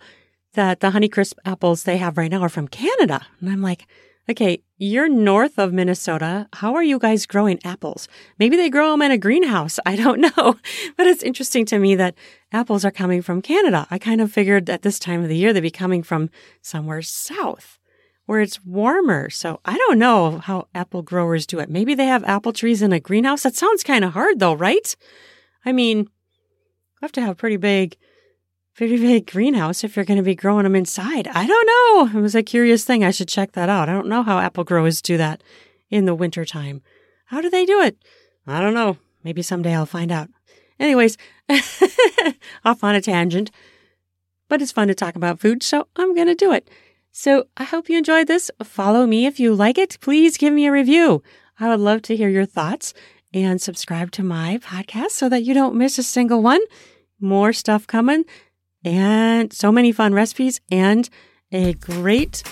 that 0.54 0.80
the 0.80 0.92
Honeycrisp 0.92 1.36
apples 1.46 1.84
they 1.84 1.98
have 1.98 2.18
right 2.18 2.32
now 2.32 2.42
are 2.42 2.50
from 2.50 2.68
Canada. 2.68 3.26
And 3.40 3.50
I'm 3.50 3.62
like, 3.62 3.88
okay, 4.32 4.62
you're 4.78 5.10
north 5.10 5.60
of 5.60 5.74
Minnesota. 5.74 6.48
How 6.54 6.74
are 6.76 6.84
you 6.84 6.98
guys 6.98 7.26
growing 7.26 7.60
apples? 7.64 8.08
Maybe 8.40 8.58
they 8.58 8.70
grow 8.70 8.92
them 8.92 9.02
in 9.04 9.12
a 9.12 9.18
greenhouse. 9.18 9.80
I 9.86 9.96
don't 9.96 10.22
know. 10.22 10.56
But 10.98 11.08
it's 11.08 11.24
interesting 11.24 11.66
to 11.68 11.80
me 11.80 11.96
that 11.96 12.16
apples 12.52 12.84
are 12.84 12.92
coming 12.92 13.22
from 13.22 13.42
Canada. 13.42 13.88
I 13.92 13.98
kind 13.98 14.22
of 14.22 14.32
figured 14.32 14.70
at 14.70 14.82
this 14.82 15.00
time 15.00 15.22
of 15.22 15.30
the 15.30 15.38
year 15.38 15.54
they'd 15.54 15.62
be 15.62 15.72
coming 15.72 16.04
from 16.04 16.30
somewhere 16.62 17.02
south 17.02 17.78
where 18.26 18.40
it's 18.40 18.64
warmer. 18.64 19.30
So 19.30 19.60
I 19.66 19.78
don't 19.78 20.00
know 20.00 20.38
how 20.40 20.68
apple 20.74 21.02
growers 21.02 21.46
do 21.46 21.60
it. 21.60 21.70
Maybe 21.70 21.96
they 21.96 22.06
have 22.06 22.24
apple 22.24 22.54
trees 22.54 22.82
in 22.82 22.94
a 22.94 23.00
greenhouse. 23.00 23.44
That 23.44 23.56
sounds 23.56 23.84
kind 23.84 24.06
of 24.06 24.14
hard 24.14 24.40
though, 24.40 24.54
right? 24.54 24.96
I 25.66 25.74
mean, 25.74 26.00
you 26.00 26.08
have 27.02 27.12
to 27.14 27.22
have 27.22 27.38
pretty 27.38 27.58
big, 27.58 27.98
pretty 28.76 28.98
big 28.98 29.28
greenhouse 29.30 29.84
if 29.84 29.96
you're 29.96 30.06
going 30.06 30.18
to 30.18 30.24
be 30.24 30.36
growing 30.36 30.64
them 30.64 30.76
inside. 30.76 31.28
I 31.28 31.46
don't 31.46 31.68
know. 31.68 32.20
It 32.20 32.22
was 32.22 32.36
a 32.36 32.44
curious 32.44 32.84
thing. 32.84 33.04
I 33.04 33.12
should 33.12 33.28
check 33.28 33.52
that 33.54 33.70
out. 33.70 33.90
I 33.90 33.94
don't 33.94 34.08
know 34.08 34.24
how 34.24 34.40
apple 34.40 34.64
growers 34.64 35.02
do 35.02 35.18
that 35.18 35.44
in 35.90 36.06
the 36.06 36.16
wintertime. 36.16 36.82
How 37.26 37.42
do 37.42 37.50
they 37.50 37.66
do 37.66 37.82
it? 37.82 37.98
I 38.48 38.62
don't 38.62 38.74
know. 38.74 38.98
Maybe 39.24 39.42
someday 39.42 39.76
I'll 39.76 39.86
find 39.86 40.12
out. 40.12 40.30
Anyways, 40.80 41.18
off 42.66 42.84
on 42.84 42.96
a 42.96 43.02
tangent. 43.02 43.52
But 44.48 44.62
it's 44.62 44.72
fun 44.72 44.88
to 44.88 44.96
talk 44.96 45.16
about 45.16 45.40
food, 45.40 45.64
so 45.64 45.88
I'm 45.96 46.14
going 46.14 46.28
to 46.28 46.36
do 46.36 46.52
it. 46.52 46.70
So 47.12 47.46
I 47.56 47.64
hope 47.64 47.90
you 47.90 47.98
enjoyed 47.98 48.28
this. 48.28 48.50
Follow 48.64 49.06
me 49.06 49.26
if 49.26 49.40
you 49.40 49.54
like 49.54 49.78
it. 49.78 49.98
Please 50.02 50.38
give 50.38 50.54
me 50.54 50.66
a 50.66 50.72
review. 50.72 51.22
I 51.60 51.70
would 51.70 51.80
love 51.80 52.02
to 52.04 52.16
hear 52.16 52.30
your 52.30 52.46
thoughts 52.46 52.94
and 53.34 53.62
subscribe 53.62 54.12
to 54.12 54.24
my 54.24 54.58
podcast 54.58 55.12
so 55.12 55.30
that 55.30 55.44
you 55.44 55.54
don't 55.54 55.76
miss 55.76 55.98
a 55.98 56.04
single 56.04 56.42
one. 56.42 56.62
More 57.20 57.54
stuff 57.54 57.86
coming 57.86 58.26
and 58.84 59.54
so 59.54 59.72
many 59.72 59.92
fun 59.92 60.14
recipes 60.14 60.62
and 60.72 61.10
a 61.52 61.74
great 61.74 62.44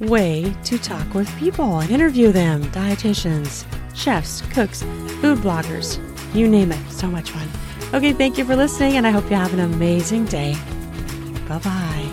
way 0.00 0.54
to 0.64 0.78
talk 0.78 1.14
with 1.14 1.28
people 1.38 1.80
and 1.80 1.90
interview 1.90 2.32
them 2.32 2.62
dietitians, 2.66 3.64
chefs, 3.94 4.42
cooks, 4.52 4.82
food 5.20 5.38
bloggers, 5.38 5.98
you 6.34 6.48
name 6.48 6.72
it. 6.72 6.90
So 6.90 7.06
much 7.06 7.30
fun. 7.30 7.48
Okay, 7.94 8.12
thank 8.12 8.36
you 8.38 8.44
for 8.44 8.56
listening, 8.56 8.96
and 8.96 9.06
I 9.06 9.10
hope 9.10 9.30
you 9.30 9.36
have 9.36 9.54
an 9.54 9.60
amazing 9.60 10.24
day. 10.26 10.56
Bye 11.48 11.58
bye. 11.58 12.10